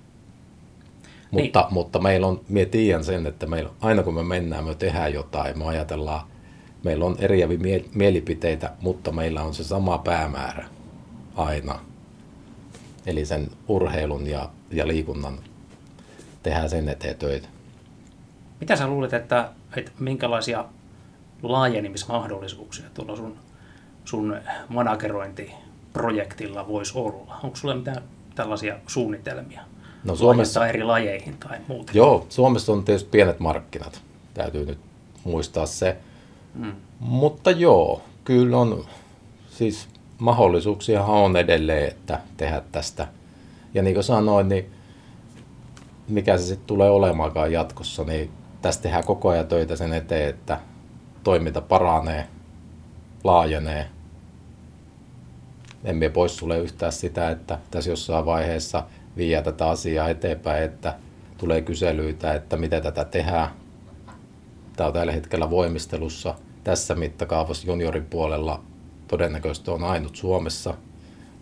Niin. 1.32 1.46
Mutta, 1.46 1.68
mutta 1.72 2.00
meillä 2.00 2.28
on, 2.28 2.42
minä 2.50 2.66
tiedän 2.66 3.04
sen, 3.04 3.28
että 3.28 3.46
meillä, 3.46 3.70
aina 3.82 4.04
kun 4.04 4.14
me 4.14 4.24
mennään, 4.24 4.64
me 4.64 4.76
tehdään 4.76 5.14
jotain, 5.14 5.58
me 5.58 5.66
ajatellaan, 5.66 6.28
meillä 6.84 7.06
on 7.06 7.16
eriäviä 7.20 7.58
mie- 7.58 7.86
mielipiteitä, 7.96 8.72
mutta 8.82 9.12
meillä 9.12 9.44
on 9.44 9.54
se 9.54 9.64
sama 9.64 9.98
päämäärä 9.98 10.66
aina. 11.36 11.80
Eli 13.06 13.26
sen 13.26 13.50
urheilun 13.68 14.28
ja, 14.28 14.50
ja 14.72 14.88
liikunnan 14.88 15.40
tehdään 16.44 16.70
sen 16.70 16.90
eteen 16.90 17.16
töitä. 17.18 17.48
Mitä 18.60 18.76
sä 18.76 18.88
luulet, 18.88 19.14
että, 19.14 19.50
että 19.76 19.92
minkälaisia 20.00 20.66
laajenemismahdollisuuksia 21.44 22.86
tuolla 22.94 23.16
sun, 23.16 23.38
sun 24.06 24.38
managerointiprojektilla 24.70 26.68
voisi 26.68 26.94
olla? 26.96 27.40
Onko 27.44 27.56
sulla 27.56 27.76
mitään 27.76 28.04
tällaisia 28.36 28.76
suunnitelmia? 28.88 29.62
No 30.04 30.16
Suomessa 30.16 30.68
eri 30.68 30.84
lajeihin 30.84 31.38
tai 31.38 31.58
muuta. 31.68 31.92
Joo, 31.96 32.26
Suomessa 32.30 32.74
on 32.74 32.84
tietysti 32.84 33.10
pienet 33.10 33.40
markkinat. 33.40 34.02
Täytyy 34.34 34.66
nyt 34.66 34.80
muistaa 35.24 35.66
se. 35.66 35.98
Mm. 36.54 36.74
Mutta 37.00 37.52
joo, 37.52 38.02
kyllä 38.24 38.58
on, 38.58 38.86
siis 39.50 39.88
mahdollisuuksia 40.18 41.04
on 41.04 41.38
edelleen, 41.38 41.88
että 41.88 42.20
tehdä 42.38 42.62
tästä. 42.72 43.08
Ja 43.74 43.84
niin 43.84 43.94
kuin 43.94 44.04
sanoin, 44.04 44.50
niin 44.50 44.72
mikä 46.08 46.38
se 46.38 46.44
sitten 46.44 46.68
tulee 46.68 46.90
olemaankaan 46.90 47.52
jatkossa, 47.52 48.04
niin 48.04 48.32
tässä 48.62 48.82
tehdään 48.82 49.06
koko 49.06 49.30
ajan 49.30 49.48
töitä 49.48 49.76
sen 49.76 49.94
eteen, 49.94 50.30
että 50.30 50.60
toiminta 51.24 51.62
paranee, 51.62 52.28
laajenee. 53.24 53.90
Emme 55.86 56.10
pois 56.10 56.38
sulle 56.38 56.60
yhtään 56.60 56.92
sitä, 56.92 57.30
että 57.30 57.60
tässä 57.72 57.90
jossain 57.90 58.26
vaiheessa 58.26 58.84
viiä 59.18 59.42
tätä 59.42 59.70
asiaa 59.70 60.10
eteenpäin, 60.10 60.64
että 60.64 60.96
tulee 61.38 61.62
kyselyitä, 61.62 62.34
että 62.34 62.58
miten 62.58 62.84
tätä 62.84 63.06
tehdään. 63.06 63.50
Tämä 64.76 64.88
on 64.88 64.94
tällä 64.94 65.12
hetkellä 65.12 65.50
voimistelussa. 65.50 66.36
Tässä 66.64 66.96
mittakaavassa 66.96 67.68
juniorin 67.68 68.06
puolella 68.06 68.64
todennäköisesti 69.08 69.72
on 69.72 69.84
ainut 69.84 70.16
Suomessa. 70.16 70.74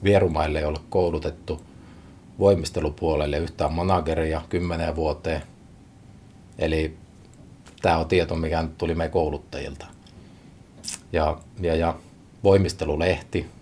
Vierumaille 0.04 0.60
ei 0.60 0.66
ole 0.66 0.80
koulutettu 0.90 1.62
voimistelupuolelle 2.40 3.38
yhtään 3.38 3.74
manageria 3.74 4.42
kymmeneen 4.50 4.96
vuoteen. 4.96 5.42
Eli 6.58 6.98
tämä 7.82 7.98
on 7.98 8.08
tieto, 8.08 8.36
mikä 8.36 8.64
tuli 8.78 8.96
meidän 8.96 9.12
kouluttajilta. 9.12 9.86
Ja, 11.14 11.38
ja, 11.62 11.76
ja 11.76 11.96
voimistelulehti 12.44 13.53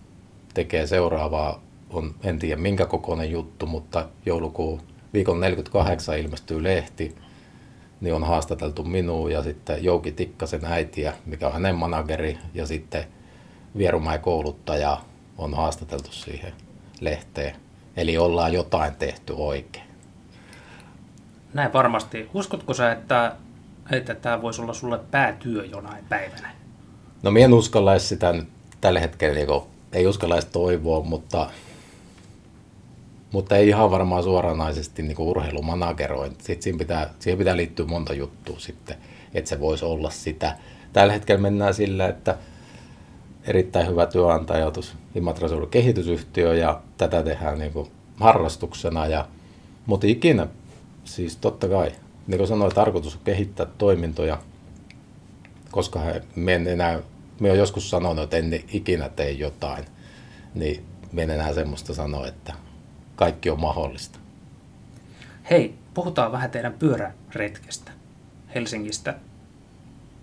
tekee 0.53 0.87
seuraavaa, 0.87 1.61
on, 1.89 2.15
en 2.23 2.39
tiedä 2.39 2.61
minkä 2.61 2.85
kokoinen 2.85 3.31
juttu, 3.31 3.65
mutta 3.65 4.09
joulukuun 4.25 4.81
viikon 5.13 5.39
48 5.39 6.19
ilmestyy 6.19 6.63
lehti, 6.63 7.15
niin 8.01 8.13
on 8.13 8.23
haastateltu 8.23 8.83
minua 8.83 9.29
ja 9.29 9.43
sitten 9.43 9.83
Jouki 9.83 10.11
Tikkasen 10.11 10.65
äitiä, 10.65 11.13
mikä 11.25 11.47
on 11.47 11.53
hänen 11.53 11.75
manageri, 11.75 12.37
ja 12.53 12.65
sitten 12.65 13.03
Vierumäen 13.77 14.19
kouluttaja 14.19 14.97
on 15.37 15.53
haastateltu 15.53 16.11
siihen 16.11 16.53
lehteen. 17.01 17.55
Eli 17.97 18.17
ollaan 18.17 18.53
jotain 18.53 18.95
tehty 18.95 19.33
oikein. 19.37 19.85
Näin 21.53 21.73
varmasti. 21.73 22.29
Uskotko 22.33 22.73
sä, 22.73 22.91
että 22.91 23.35
että 23.91 24.15
tämä 24.15 24.41
voisi 24.41 24.61
olla 24.61 24.73
sulle 24.73 24.99
päätyö 25.11 25.65
jonain 25.65 26.05
päivänä? 26.09 26.51
No 27.23 27.31
minä 27.31 27.45
en 27.45 27.53
uskalla 27.53 27.99
sitä 27.99 28.33
nyt 28.33 28.47
tällä 28.81 28.99
hetkellä, 28.99 29.35
niin 29.35 29.47
ei 29.93 30.07
uskalla 30.07 30.41
toivoa, 30.51 31.03
mutta, 31.03 31.49
mutta 33.31 33.57
ei 33.57 33.67
ihan 33.67 33.91
varmaan 33.91 34.23
suoranaisesti 34.23 35.03
niin 35.03 35.19
urheilumanageroin. 35.19 36.31
Sitten 36.31 36.61
siihen 36.61 36.77
pitää, 36.77 37.13
siihen 37.19 37.37
pitää 37.37 37.57
liittyä 37.57 37.85
monta 37.85 38.13
juttua 38.13 38.59
sitten, 38.59 38.97
että 39.33 39.49
se 39.49 39.59
voisi 39.59 39.85
olla 39.85 40.09
sitä. 40.09 40.57
Tällä 40.93 41.13
hetkellä 41.13 41.41
mennään 41.41 41.73
sillä, 41.73 42.07
että 42.07 42.37
erittäin 43.43 43.87
hyvä 43.87 44.05
työnantaja 44.05 44.71
tuossa 44.71 44.95
Imatra 45.15 45.47
kehitysyhtiö 45.71 46.55
ja 46.55 46.81
tätä 46.97 47.23
tehdään 47.23 47.59
niin 47.59 47.73
kuin 47.73 47.91
harrastuksena. 48.19 49.07
Ja, 49.07 49.27
mutta 49.85 50.07
ikinä, 50.07 50.47
siis 51.03 51.37
totta 51.37 51.67
kai, 51.67 51.91
niin 52.27 52.37
kuin 52.37 52.47
sanoin, 52.47 52.75
tarkoitus 52.75 53.15
on 53.15 53.21
kehittää 53.23 53.65
toimintoja, 53.77 54.37
koska 55.71 55.99
he, 55.99 56.21
me 56.35 56.53
en 56.55 56.67
enää, 56.67 56.99
me 57.41 57.51
on 57.51 57.57
joskus 57.57 57.89
sanonut, 57.89 58.23
että 58.23 58.37
en 58.37 58.63
ikinä 58.73 59.09
tee 59.09 59.31
jotain, 59.31 59.85
niin 60.55 60.85
me 61.11 61.23
en 61.23 61.29
enää 61.29 61.53
semmoista 61.53 61.93
sanoa, 61.93 62.27
että 62.27 62.53
kaikki 63.15 63.49
on 63.49 63.61
mahdollista. 63.61 64.19
Hei, 65.49 65.73
puhutaan 65.93 66.31
vähän 66.31 66.51
teidän 66.51 66.73
pyöräretkestä 66.73 67.91
Helsingistä 68.55 69.13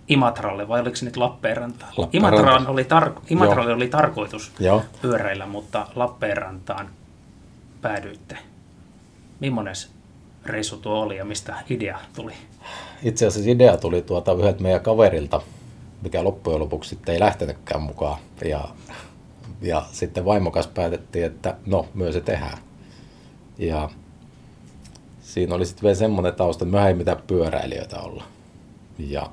Imatralle, 0.09 0.69
vai 0.69 0.81
oliko 0.81 0.97
se 0.97 1.05
nyt 1.05 1.17
Lappeenrantaan? 1.17 1.93
Lappeenranta. 1.97 2.71
oli, 2.71 2.83
tar- 2.83 3.21
Imatralle 3.31 3.73
oli 3.73 3.89
tarkoitus 3.89 4.53
Joo. 4.61 4.83
pyöräillä, 5.03 5.47
mutta 5.47 5.87
Lappeenrantaan 5.95 6.91
päädyitte. 7.81 8.39
Millainen 9.41 9.75
reissu 10.47 10.77
tuo 10.77 11.01
oli 11.01 11.17
ja 11.17 11.25
mistä 11.25 11.57
idea 11.71 11.99
tuli? 12.17 12.33
Itse 13.03 13.27
asiassa 13.27 13.51
idea 13.51 13.77
tuli 13.77 14.03
tuota 14.03 14.33
yhdeltä 14.33 14.63
meidän 14.63 14.81
kaverilta, 14.81 15.41
mikä 16.03 16.25
loppujen 16.25 16.61
lopuksi 16.61 16.91
sitten 16.91 17.13
ei 17.13 17.21
lähtenytkään 17.21 17.83
mukaan. 17.83 18.19
Ja, 18.45 18.69
ja 19.61 19.85
sitten 19.93 20.25
vaimokas 20.25 20.67
päätettiin, 20.67 21.25
että 21.25 21.57
no, 21.67 21.87
myös 21.95 22.15
se 22.15 22.21
tehdään. 22.21 22.59
Ja 23.59 23.91
siinä 25.21 25.55
oli 25.55 25.67
sitten 25.67 25.83
vielä 25.83 25.95
semmoinen 25.95 26.35
tausta, 26.35 26.65
että 26.65 26.77
me 26.77 26.89
ei 26.89 26.95
mitään 26.95 27.23
pyöräilijöitä 27.27 28.01
olla. 28.01 28.25
Ja 28.99 29.31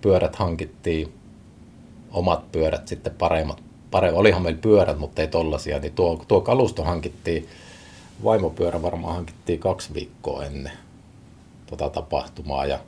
pyörät 0.00 0.36
hankittiin, 0.36 1.14
omat 2.10 2.52
pyörät 2.52 2.88
sitten 2.88 3.14
paremmat. 3.14 3.62
Pare, 3.90 4.12
olihan 4.12 4.42
meillä 4.42 4.60
pyörät, 4.60 4.98
mutta 4.98 5.22
ei 5.22 5.28
tollasia, 5.28 5.78
niin 5.78 5.92
tuo, 5.92 6.24
tuo 6.28 6.40
kalusto 6.40 6.84
hankittiin 6.84 7.48
vaimopyörä 8.24 8.82
varmaan 8.82 9.14
hankittiin 9.14 9.58
kaksi 9.60 9.94
viikkoa 9.94 10.44
ennen 10.44 10.72
tota 11.66 11.90
tapahtumaa 11.90 12.66
ja 12.66 12.78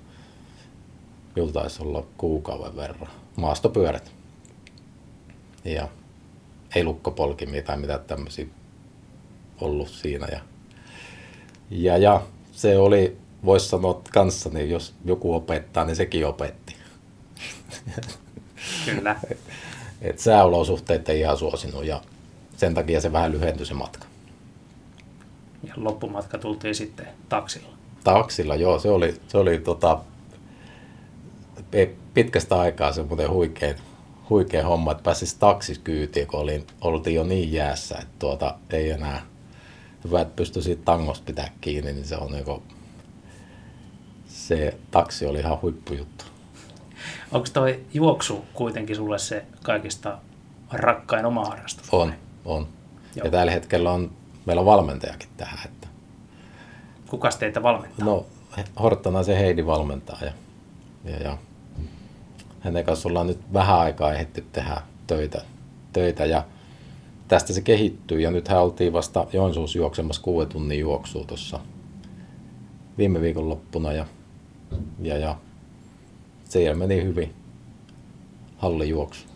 minulla 1.37 1.53
taisi 1.53 1.83
olla 1.83 2.07
kuukauden 2.19 2.77
verran 2.77 3.11
maastopyörät. 3.37 4.13
Ja 5.65 5.89
ei 6.75 6.85
lukkopolkimia 6.85 7.63
tai 7.63 7.77
mitään 7.77 8.01
tämmöisiä 8.07 8.47
ollut 9.61 9.89
siinä. 9.89 10.27
Ja, 10.27 10.41
ja, 11.71 11.99
ja 11.99 12.23
se 12.53 12.79
oli, 12.79 13.17
voisi 13.45 13.69
sanoa 13.69 14.03
kanssani, 14.13 14.71
jos 14.71 14.95
joku 15.05 15.35
opettaa, 15.35 15.85
niin 15.85 15.97
sekin 15.97 16.27
opetti. 16.27 16.77
Kyllä. 18.85 19.17
Et 20.03 20.19
sääolosuhteet 20.19 21.09
ei 21.09 21.21
ihan 21.21 21.39
suosinut 21.39 21.85
ja 21.85 22.01
sen 22.57 22.75
takia 22.75 23.01
se 23.01 23.13
vähän 23.13 23.33
lyhentyi 23.33 23.67
se 23.67 23.75
matka 23.75 24.07
ja 25.63 25.75
loppumatka 25.77 26.39
tultiin 26.39 26.75
sitten 26.75 27.07
taksilla. 27.29 27.69
Taksilla, 28.05 28.55
joo, 28.55 28.79
se 28.79 28.91
oli, 28.91 29.15
se 29.29 29.39
oli 29.39 29.59
tota, 29.59 30.01
pitkästä 32.15 32.61
aikaa 32.61 32.93
semmoinen 32.93 33.31
huikein, 33.31 33.77
huikea 34.31 34.67
homma, 34.67 34.93
että 34.93 35.03
pääsisi 35.03 35.37
taksiskyytiin, 35.39 36.27
kun 36.27 36.41
olin, 36.41 36.67
oltiin 36.81 37.17
jo 37.17 37.25
niin 37.25 37.53
jäässä, 37.53 37.95
että 37.99 38.15
tuota, 38.19 38.55
ei 38.71 38.91
enää, 38.91 39.23
hyvä, 40.05 40.21
että 40.21 40.37
pystyi 40.37 40.63
siitä 40.63 40.83
tangosta 40.85 41.25
pitää 41.27 41.51
kiinni, 41.61 41.93
niin 41.93 42.05
se 42.05 42.17
on 42.17 42.33
niin 42.33 42.63
se 44.27 44.79
taksi 44.91 45.27
oli 45.27 45.39
ihan 45.39 45.63
huippujuttu. 45.63 46.25
Onko 47.33 47.47
toi 47.53 47.81
juoksu 47.95 48.45
kuitenkin 48.53 48.97
sulle 48.97 49.19
se 49.19 49.45
kaikista 49.63 50.19
rakkain 50.73 51.27
oma 51.27 51.45
harrastus? 51.45 51.89
On, 51.93 52.15
on. 52.45 52.69
Joo. 53.17 53.25
Ja 53.25 53.31
tällä 53.31 53.53
hetkellä 53.53 53.91
on, 53.91 54.11
meillä 54.47 54.61
on 54.61 54.67
valmentajakin 54.67 55.29
tähän. 55.37 55.59
Että... 55.65 55.89
Kukas 57.11 57.37
teitä 57.37 57.63
valmentaa? 57.63 58.07
No, 58.07 58.27
Horttana 58.83 59.23
se 59.23 59.39
Heidi 59.39 59.67
valmentaa 59.67 60.19
ja, 60.21 60.33
ja, 61.05 61.17
ja 61.17 61.39
hänen 62.61 62.85
kanssa 62.85 63.09
ollaan 63.09 63.27
nyt 63.27 63.41
vähän 63.53 63.79
aikaa 63.79 64.13
ehditty 64.13 64.45
tehdä 64.53 64.83
töitä, 65.07 65.43
töitä 65.93 66.25
ja 66.25 66.45
tästä 67.29 67.53
se 67.53 67.61
kehittyy. 67.61 68.21
Ja 68.21 68.31
nythän 68.31 68.63
oltiin 68.63 68.93
vasta 68.93 69.27
Joensuussa 69.33 69.79
juoksemassa 69.79 70.23
kuuden 70.23 70.49
tunnin 70.49 70.81
juoksua 70.81 71.25
tuossa 71.25 71.61
viime 72.99 73.21
viikon 73.21 73.49
loppuna 73.49 73.93
ja, 73.93 74.07
ja, 75.03 75.19
ja 75.19 75.37
siellä 76.45 76.75
meni 76.75 77.05
hyvin 77.05 77.35
hallijuoksu. 78.57 79.27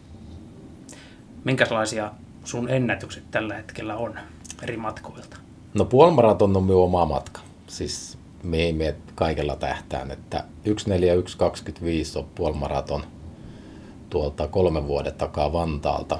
Minkälaisia 1.45 2.12
sun 2.45 2.69
ennätykset 2.69 3.25
tällä 3.31 3.55
hetkellä 3.55 3.97
on 3.97 4.19
eri 4.62 4.77
matkoilta? 4.77 5.37
No 5.75 5.85
puolimaraton 5.85 6.57
on 6.57 6.64
minun 6.64 6.85
oma 6.85 7.05
matka. 7.05 7.41
Siis 7.67 8.19
me 8.47 8.57
ei 8.57 8.72
mene 8.72 8.97
kaikella 9.14 9.57
tähtään, 9.57 10.11
että 10.11 10.44
14125 10.64 12.18
on 12.18 12.26
puolimaraton 12.34 13.05
tuolta 14.11 14.49
kolme 14.49 14.86
vuoden 14.86 15.14
takaa 15.14 15.53
Vantaalta. 15.53 16.18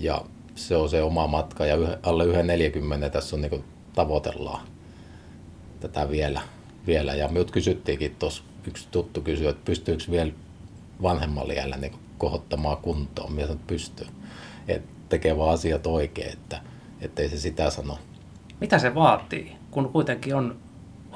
Ja 0.00 0.24
se 0.54 0.76
on 0.76 0.88
se 0.88 1.02
oma 1.02 1.26
matka 1.26 1.66
ja 1.66 1.76
alle 2.02 2.24
1,40 2.24 3.10
tässä 3.10 3.36
on 3.36 3.42
niin 3.42 3.64
tavoitellaan 3.94 4.66
tätä 5.80 6.10
vielä. 6.10 6.40
vielä. 6.86 7.14
Ja 7.14 7.28
minut 7.28 7.50
kysyttiinkin 7.50 8.16
tuossa, 8.18 8.42
yksi 8.66 8.88
tuttu 8.90 9.20
kysyi, 9.20 9.46
että 9.46 9.64
pystyykö 9.64 10.04
vielä 10.10 10.32
vanhemmalla 11.02 11.52
iällä 11.52 11.76
niin 11.76 11.94
kohottamaan 12.18 12.76
kuntoon. 12.76 13.32
Minä 13.32 13.42
sanoin, 13.42 13.60
että 13.60 13.72
pystyy. 13.72 14.06
Että 14.68 14.88
tekee 15.08 15.36
vaan 15.36 15.54
asiat 15.54 15.86
oikein, 15.86 16.38
että 17.00 17.22
ei 17.22 17.28
se 17.28 17.38
sitä 17.38 17.70
sano. 17.70 17.98
Mitä 18.60 18.78
se 18.78 18.94
vaatii, 18.94 19.52
kun 19.70 19.88
kuitenkin 19.88 20.34
on, 20.34 20.56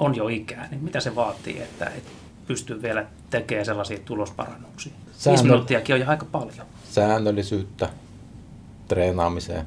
on 0.01 0.15
jo 0.15 0.27
ikää, 0.27 0.67
niin 0.71 0.83
mitä 0.83 0.99
se 0.99 1.15
vaatii, 1.15 1.61
että, 1.61 1.85
että 1.85 2.11
pystyy 2.47 2.81
vielä 2.81 3.05
tekemään 3.29 3.65
sellaisia 3.65 3.99
tulosparannuksia? 4.05 4.93
Säännö... 5.11 5.37
Viisi 5.37 5.43
minuuttiakin 5.43 5.95
on 5.95 6.01
jo 6.01 6.09
aika 6.09 6.25
paljon. 6.25 6.67
Säännöllisyyttä, 6.89 7.89
treenaamiseen, 8.87 9.65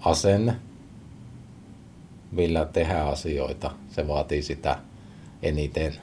asenne, 0.00 0.56
millä 2.32 2.64
tehdään 2.64 3.08
asioita, 3.08 3.70
se 3.90 4.08
vaatii 4.08 4.42
sitä 4.42 4.78
eniten. 5.42 5.94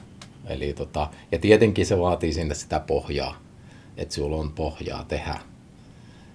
Eli 0.47 0.73
tota, 0.73 1.09
ja 1.31 1.39
tietenkin 1.39 1.85
se 1.85 1.99
vaatii 1.99 2.33
sinne 2.33 2.55
sitä 2.55 2.79
pohjaa, 2.79 3.37
että 3.97 4.15
sulla 4.15 4.37
on 4.37 4.51
pohjaa 4.51 5.03
tehdä. 5.03 5.39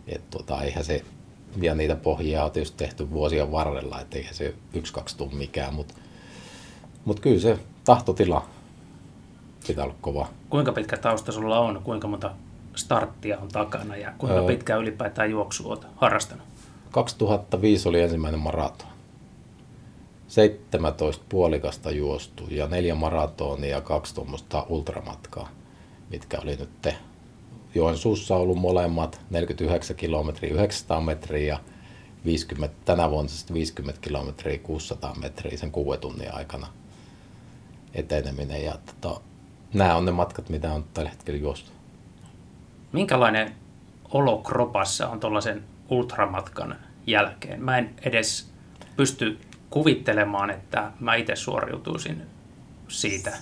Et 0.06 0.30
tota, 0.30 0.62
eihän 0.62 0.84
se, 0.84 1.04
ja 1.62 1.74
niitä 1.74 1.96
pohjia 1.96 2.44
on 2.44 2.50
tietysti 2.50 2.76
tehty 2.76 3.10
vuosien 3.10 3.52
varrella, 3.52 4.00
että 4.00 4.18
eihän 4.18 4.34
se 4.34 4.54
yksi, 4.74 4.92
kaksi 4.92 5.16
tule 5.16 5.32
mikään, 5.32 5.74
mutta 5.74 5.94
mut 7.04 7.20
kyllä 7.20 7.40
se 7.40 7.58
tahtotila 7.84 8.46
pitää 9.66 9.84
olla 9.84 9.94
kova. 10.00 10.28
Kuinka 10.50 10.72
pitkä 10.72 10.96
tausta 10.96 11.32
sulla 11.32 11.58
on? 11.58 11.80
Kuinka 11.84 12.08
monta 12.08 12.30
starttia 12.76 13.38
on 13.38 13.48
takana 13.48 13.96
ja 13.96 14.12
kuinka 14.18 14.38
öö, 14.38 14.46
pitkä 14.46 14.76
ylipäätään 14.76 15.30
juoksu 15.30 15.70
olet 15.70 15.86
harrastanut? 15.96 16.46
2005 16.90 17.88
oli 17.88 18.00
ensimmäinen 18.00 18.40
maraton. 18.40 18.88
17 20.28 21.24
puolikasta 21.28 21.90
juostu 21.90 22.44
ja 22.50 22.66
neljä 22.66 22.94
maratonia 22.94 23.70
ja 23.70 23.80
kaksi 23.80 24.14
tuommoista 24.14 24.66
ultramatkaa, 24.68 25.48
mitkä 26.10 26.38
oli 26.42 26.56
nyt 26.56 26.82
te. 26.82 26.96
Joensuussa 27.74 28.36
ollut 28.36 28.58
molemmat, 28.58 29.20
49 29.30 29.96
kilometriä, 29.96 30.54
900 30.54 31.00
metriä 31.00 31.54
ja 31.54 31.60
50, 32.24 32.76
tänä 32.84 33.10
vuonna 33.10 33.32
50 33.52 34.00
kilometriä, 34.00 34.58
600 34.58 35.14
metriä 35.14 35.56
sen 35.56 35.70
kuuden 35.70 36.00
tunnin 36.00 36.34
aikana 36.34 36.66
eteneminen. 37.94 38.64
Ja 38.64 38.78
tota, 39.00 39.20
nämä 39.74 39.96
on 39.96 40.04
ne 40.04 40.10
matkat, 40.12 40.48
mitä 40.48 40.72
on 40.72 40.84
tällä 40.94 41.10
hetkellä 41.10 41.40
juostu. 41.40 41.70
Minkälainen 42.92 43.54
olo 44.10 44.38
kropassa 44.38 45.08
on 45.08 45.20
tuollaisen 45.20 45.64
ultramatkan 45.88 46.76
jälkeen? 47.06 47.62
Mä 47.62 47.78
en 47.78 47.94
edes 48.02 48.50
pysty 48.96 49.38
kuvittelemaan, 49.70 50.50
että 50.50 50.92
mä 51.00 51.14
itse 51.14 51.36
suoriutuisin 51.36 52.22
siitä. 52.88 53.38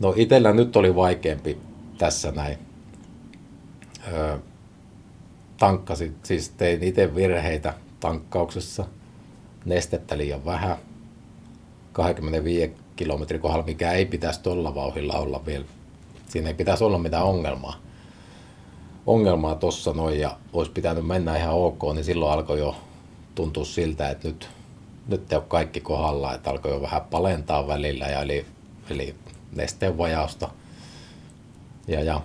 No 0.00 0.14
itsellä 0.16 0.52
nyt 0.52 0.76
oli 0.76 0.94
vaikeampi 0.94 1.58
tässä 1.98 2.30
näin. 2.32 2.58
Öö, 4.12 4.38
tankkasin, 5.58 6.16
siis 6.22 6.48
tein 6.48 6.82
itse 6.82 7.14
virheitä 7.14 7.74
tankkauksessa. 8.00 8.84
Nestettä 9.64 10.18
liian 10.18 10.44
vähän. 10.44 10.76
25 11.92 12.74
kilometrin 12.98 13.40
kohdalla, 13.40 13.64
mikä 13.64 13.92
ei 13.92 14.06
pitäisi 14.06 14.42
tuolla 14.42 14.74
vauhilla 14.74 15.14
olla 15.14 15.46
vielä. 15.46 15.64
Siinä 16.28 16.48
ei 16.48 16.54
pitäisi 16.54 16.84
olla 16.84 16.98
mitään 16.98 17.24
ongelmaa. 17.24 17.76
Ongelmaa 19.06 19.54
tuossa 19.54 19.92
noin 19.92 20.20
ja 20.20 20.36
olisi 20.52 20.70
pitänyt 20.70 21.06
mennä 21.06 21.36
ihan 21.36 21.54
ok, 21.54 21.82
niin 21.94 22.04
silloin 22.04 22.32
alkoi 22.32 22.58
jo 22.58 22.76
tuntua 23.34 23.64
siltä, 23.64 24.10
että 24.10 24.28
nyt, 24.28 24.48
nyt 25.08 25.32
ei 25.32 25.36
ole 25.36 25.44
kaikki 25.48 25.80
kohdalla, 25.80 26.34
että 26.34 26.50
alkoi 26.50 26.72
jo 26.72 26.82
vähän 26.82 27.02
palentaa 27.02 27.66
välillä 27.66 28.06
ja 28.06 28.22
eli, 28.22 28.46
eli 28.90 29.14
nesteen 29.56 29.98
vajausta. 29.98 30.48
Ja, 31.88 32.02
ja. 32.02 32.20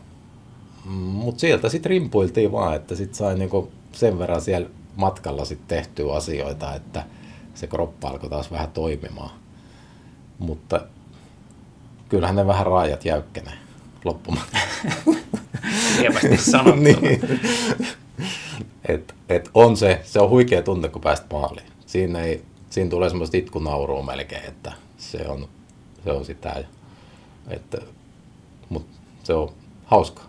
Mutta 0.86 1.40
sieltä 1.40 1.70
sitten 1.70 1.90
rimpuiltiin 1.90 2.52
vaan, 2.52 2.76
että 2.76 2.96
sitten 2.96 3.16
sai 3.16 3.38
niinku 3.38 3.72
sen 3.92 4.20
verran 4.20 4.42
siellä 4.42 4.70
matkalla 4.96 5.46
sitten 5.46 5.78
tehtyä 5.78 6.14
asioita, 6.14 6.76
että 6.76 7.04
se 7.54 7.68
kroppa 7.68 8.10
alkoi 8.10 8.30
taas 8.30 8.52
vähän 8.52 8.72
toimimaan. 8.72 9.43
Mutta 10.40 10.82
kyllähän 12.10 12.36
ne 12.36 12.48
vähän 12.48 12.66
raajat 12.66 13.06
jäykkenee 13.06 13.54
loppumaan. 14.06 14.48
Lievästi 16.00 16.38
sanottu. 16.38 16.82
niin. 16.82 17.42
et, 18.88 19.16
et 19.30 19.50
on 19.54 19.78
se, 19.78 20.02
se 20.04 20.20
on 20.20 20.30
huikea 20.30 20.62
tunne, 20.62 20.90
kun 20.90 21.02
pääst 21.02 21.24
maaliin. 21.32 21.68
Siinä, 21.86 22.20
ei, 22.20 22.46
siinä 22.70 22.90
tulee 22.90 23.10
semmoista 23.10 23.38
itkunaurua 23.38 24.04
melkein, 24.04 24.46
että 24.46 24.72
se 24.98 25.26
on, 25.28 25.48
se 26.04 26.12
on 26.12 26.26
sitä. 26.26 26.64
Että, 27.48 27.78
mutta 28.70 28.98
se 29.24 29.34
on 29.34 29.50
hauska. 29.86 30.24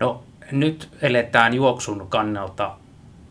No 0.00 0.22
nyt 0.52 0.88
eletään 1.02 1.54
juoksun 1.54 2.06
kannalta 2.08 2.76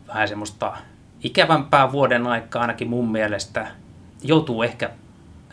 vähän 0.08 0.28
semmoista 0.28 0.76
ikävämpää 1.22 1.92
vuoden 1.92 2.26
aikaa 2.26 2.62
ainakin 2.62 2.88
mun 2.88 3.12
mielestä. 3.12 3.70
Joutuu 4.22 4.62
ehkä 4.62 4.90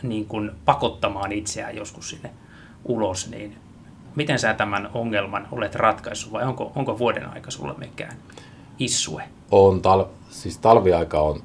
niin 0.08 0.26
kuin 0.26 0.50
pakottamaan 0.64 1.32
itseään 1.32 1.76
joskus 1.76 2.10
sinne 2.10 2.30
ulos, 2.84 3.30
niin 3.30 3.56
miten 4.16 4.38
sä 4.38 4.54
tämän 4.54 4.90
ongelman 4.94 5.48
olet 5.52 5.74
ratkaissut 5.74 6.32
vai 6.32 6.44
onko, 6.44 6.72
onko 6.76 6.98
vuoden 6.98 7.26
aika 7.26 7.50
sulle 7.50 7.74
mikään 7.78 8.16
issue? 8.78 9.22
On, 9.50 9.80
tal- 9.82 10.08
siis 10.30 10.58
talviaika 10.58 11.20
on 11.20 11.42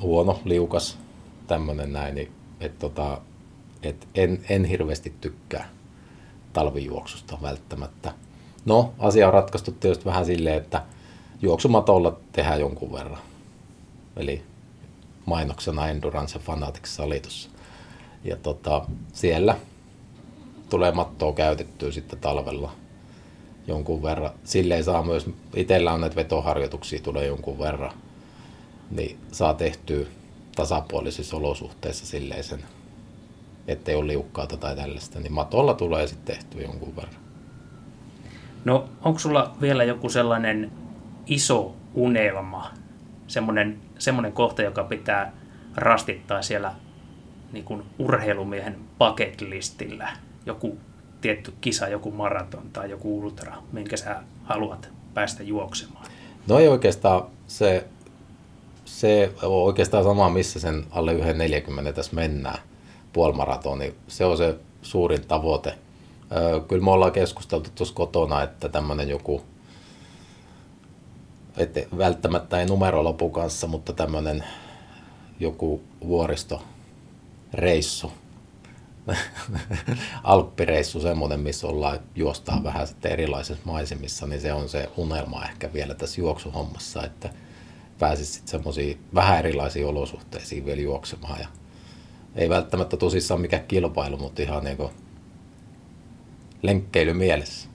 huono, 0.00 0.40
liukas, 0.44 0.98
tämmöinen 1.46 1.92
näin, 1.92 2.14
niin, 2.14 2.32
että 2.60 2.78
tota, 2.78 3.20
et 3.82 4.08
en, 4.14 4.44
en 4.48 4.64
hirveästi 4.64 5.14
tykkää 5.20 5.68
talvijuoksusta 6.52 7.38
välttämättä. 7.42 8.14
No, 8.64 8.92
asia 8.98 9.26
on 9.26 9.32
ratkaistu 9.32 9.72
tietysti 9.72 10.04
vähän 10.04 10.24
silleen, 10.24 10.56
että 10.56 10.82
juoksumatolla 11.42 12.16
tehdään 12.32 12.60
jonkun 12.60 12.92
verran. 12.92 13.20
Eli 14.16 14.42
mainoksena 15.26 15.88
Endurance 15.88 16.38
Fanatics 16.38 16.96
Salitussa. 16.96 17.49
Ja 18.24 18.36
tota, 18.36 18.86
siellä 19.12 19.56
tulee 20.70 20.92
mattoa 20.92 21.32
käytettyä 21.32 21.92
sitten 21.92 22.18
talvella 22.18 22.72
jonkun 23.66 24.02
verran. 24.02 24.30
Silleen 24.44 24.84
saa 24.84 25.02
myös, 25.02 25.30
itsellä 25.54 25.92
on 25.92 26.00
näitä 26.00 26.16
vetoharjoituksia 26.16 27.00
tulee 27.02 27.26
jonkun 27.26 27.58
verran, 27.58 27.92
niin 28.90 29.18
saa 29.32 29.54
tehtyä 29.54 30.06
tasapuolisissa 30.56 31.36
olosuhteissa 31.36 32.06
silleen 32.06 32.44
sen, 32.44 32.64
ettei 33.68 33.94
ole 33.94 34.06
liukkaata 34.06 34.56
tai 34.56 34.76
tällaista, 34.76 35.20
niin 35.20 35.32
matolla 35.32 35.74
tulee 35.74 36.06
sitten 36.06 36.36
tehtyä 36.36 36.62
jonkun 36.62 36.96
verran. 36.96 37.14
No 38.64 38.88
onko 39.04 39.18
sulla 39.18 39.56
vielä 39.60 39.84
joku 39.84 40.08
sellainen 40.08 40.72
iso 41.26 41.74
unelma, 41.94 42.70
semmoinen, 43.26 43.78
semmoinen 43.98 44.32
kohta, 44.32 44.62
joka 44.62 44.84
pitää 44.84 45.32
rastittaa 45.76 46.42
siellä 46.42 46.74
niin 47.52 47.64
kuin 47.64 47.82
urheilumiehen 47.98 48.76
bucket 48.98 49.40
listillä 49.40 50.16
joku 50.46 50.78
tietty 51.20 51.54
kisa, 51.60 51.88
joku 51.88 52.10
maraton 52.10 52.70
tai 52.72 52.90
joku 52.90 53.20
ultra, 53.20 53.56
minkä 53.72 53.96
sä 53.96 54.22
haluat 54.44 54.88
päästä 55.14 55.42
juoksemaan? 55.42 56.06
No 56.46 56.58
ei 56.58 56.68
oikeastaan 56.68 57.22
se, 57.46 57.86
se 58.84 59.32
on 59.42 59.62
oikeastaan 59.62 60.04
sama, 60.04 60.28
missä 60.28 60.60
sen 60.60 60.84
alle 60.90 61.12
1.40 61.12 61.92
tässä 61.92 62.14
mennään, 62.14 62.58
puolimaratoni. 63.12 63.94
Se 64.08 64.24
on 64.24 64.36
se 64.36 64.56
suurin 64.82 65.26
tavoite. 65.26 65.74
Kyllä 66.68 66.84
me 66.84 66.90
ollaan 66.90 67.12
keskusteltu 67.12 67.70
tuossa 67.74 67.94
kotona, 67.94 68.42
että 68.42 68.68
tämmöinen 68.68 69.08
joku, 69.08 69.42
että 71.56 71.80
välttämättä 71.98 72.60
ei 72.60 72.66
numerolopu 72.66 73.30
kanssa, 73.30 73.66
mutta 73.66 73.92
tämmöinen 73.92 74.44
joku 75.40 75.82
vuoristoreissu, 77.52 78.12
alppireissu 80.24 81.00
semmoinen, 81.00 81.40
missä 81.40 81.66
ollaan 81.66 82.00
juostaa 82.14 82.64
vähän 82.64 82.86
sitten 82.86 83.12
erilaisissa 83.12 83.62
maisemissa, 83.64 84.26
niin 84.26 84.40
se 84.40 84.52
on 84.52 84.68
se 84.68 84.88
unelma 84.96 85.44
ehkä 85.44 85.72
vielä 85.72 85.94
tässä 85.94 86.20
juoksuhommassa, 86.20 87.04
että 87.04 87.30
pääsisi 87.98 88.32
sitten 88.32 88.50
semmoisiin 88.50 89.00
vähän 89.14 89.38
erilaisiin 89.38 89.86
olosuhteisiin 89.86 90.64
vielä 90.66 90.80
juoksemaan. 90.80 91.40
Ja 91.40 91.48
ei 92.34 92.48
välttämättä 92.48 92.96
tosissaan 92.96 93.40
mikään 93.40 93.66
kilpailu, 93.68 94.16
mutta 94.16 94.42
ihan 94.42 94.64
niin 94.64 94.78
lenkkeily 96.62 97.12
mielessä. 97.12 97.68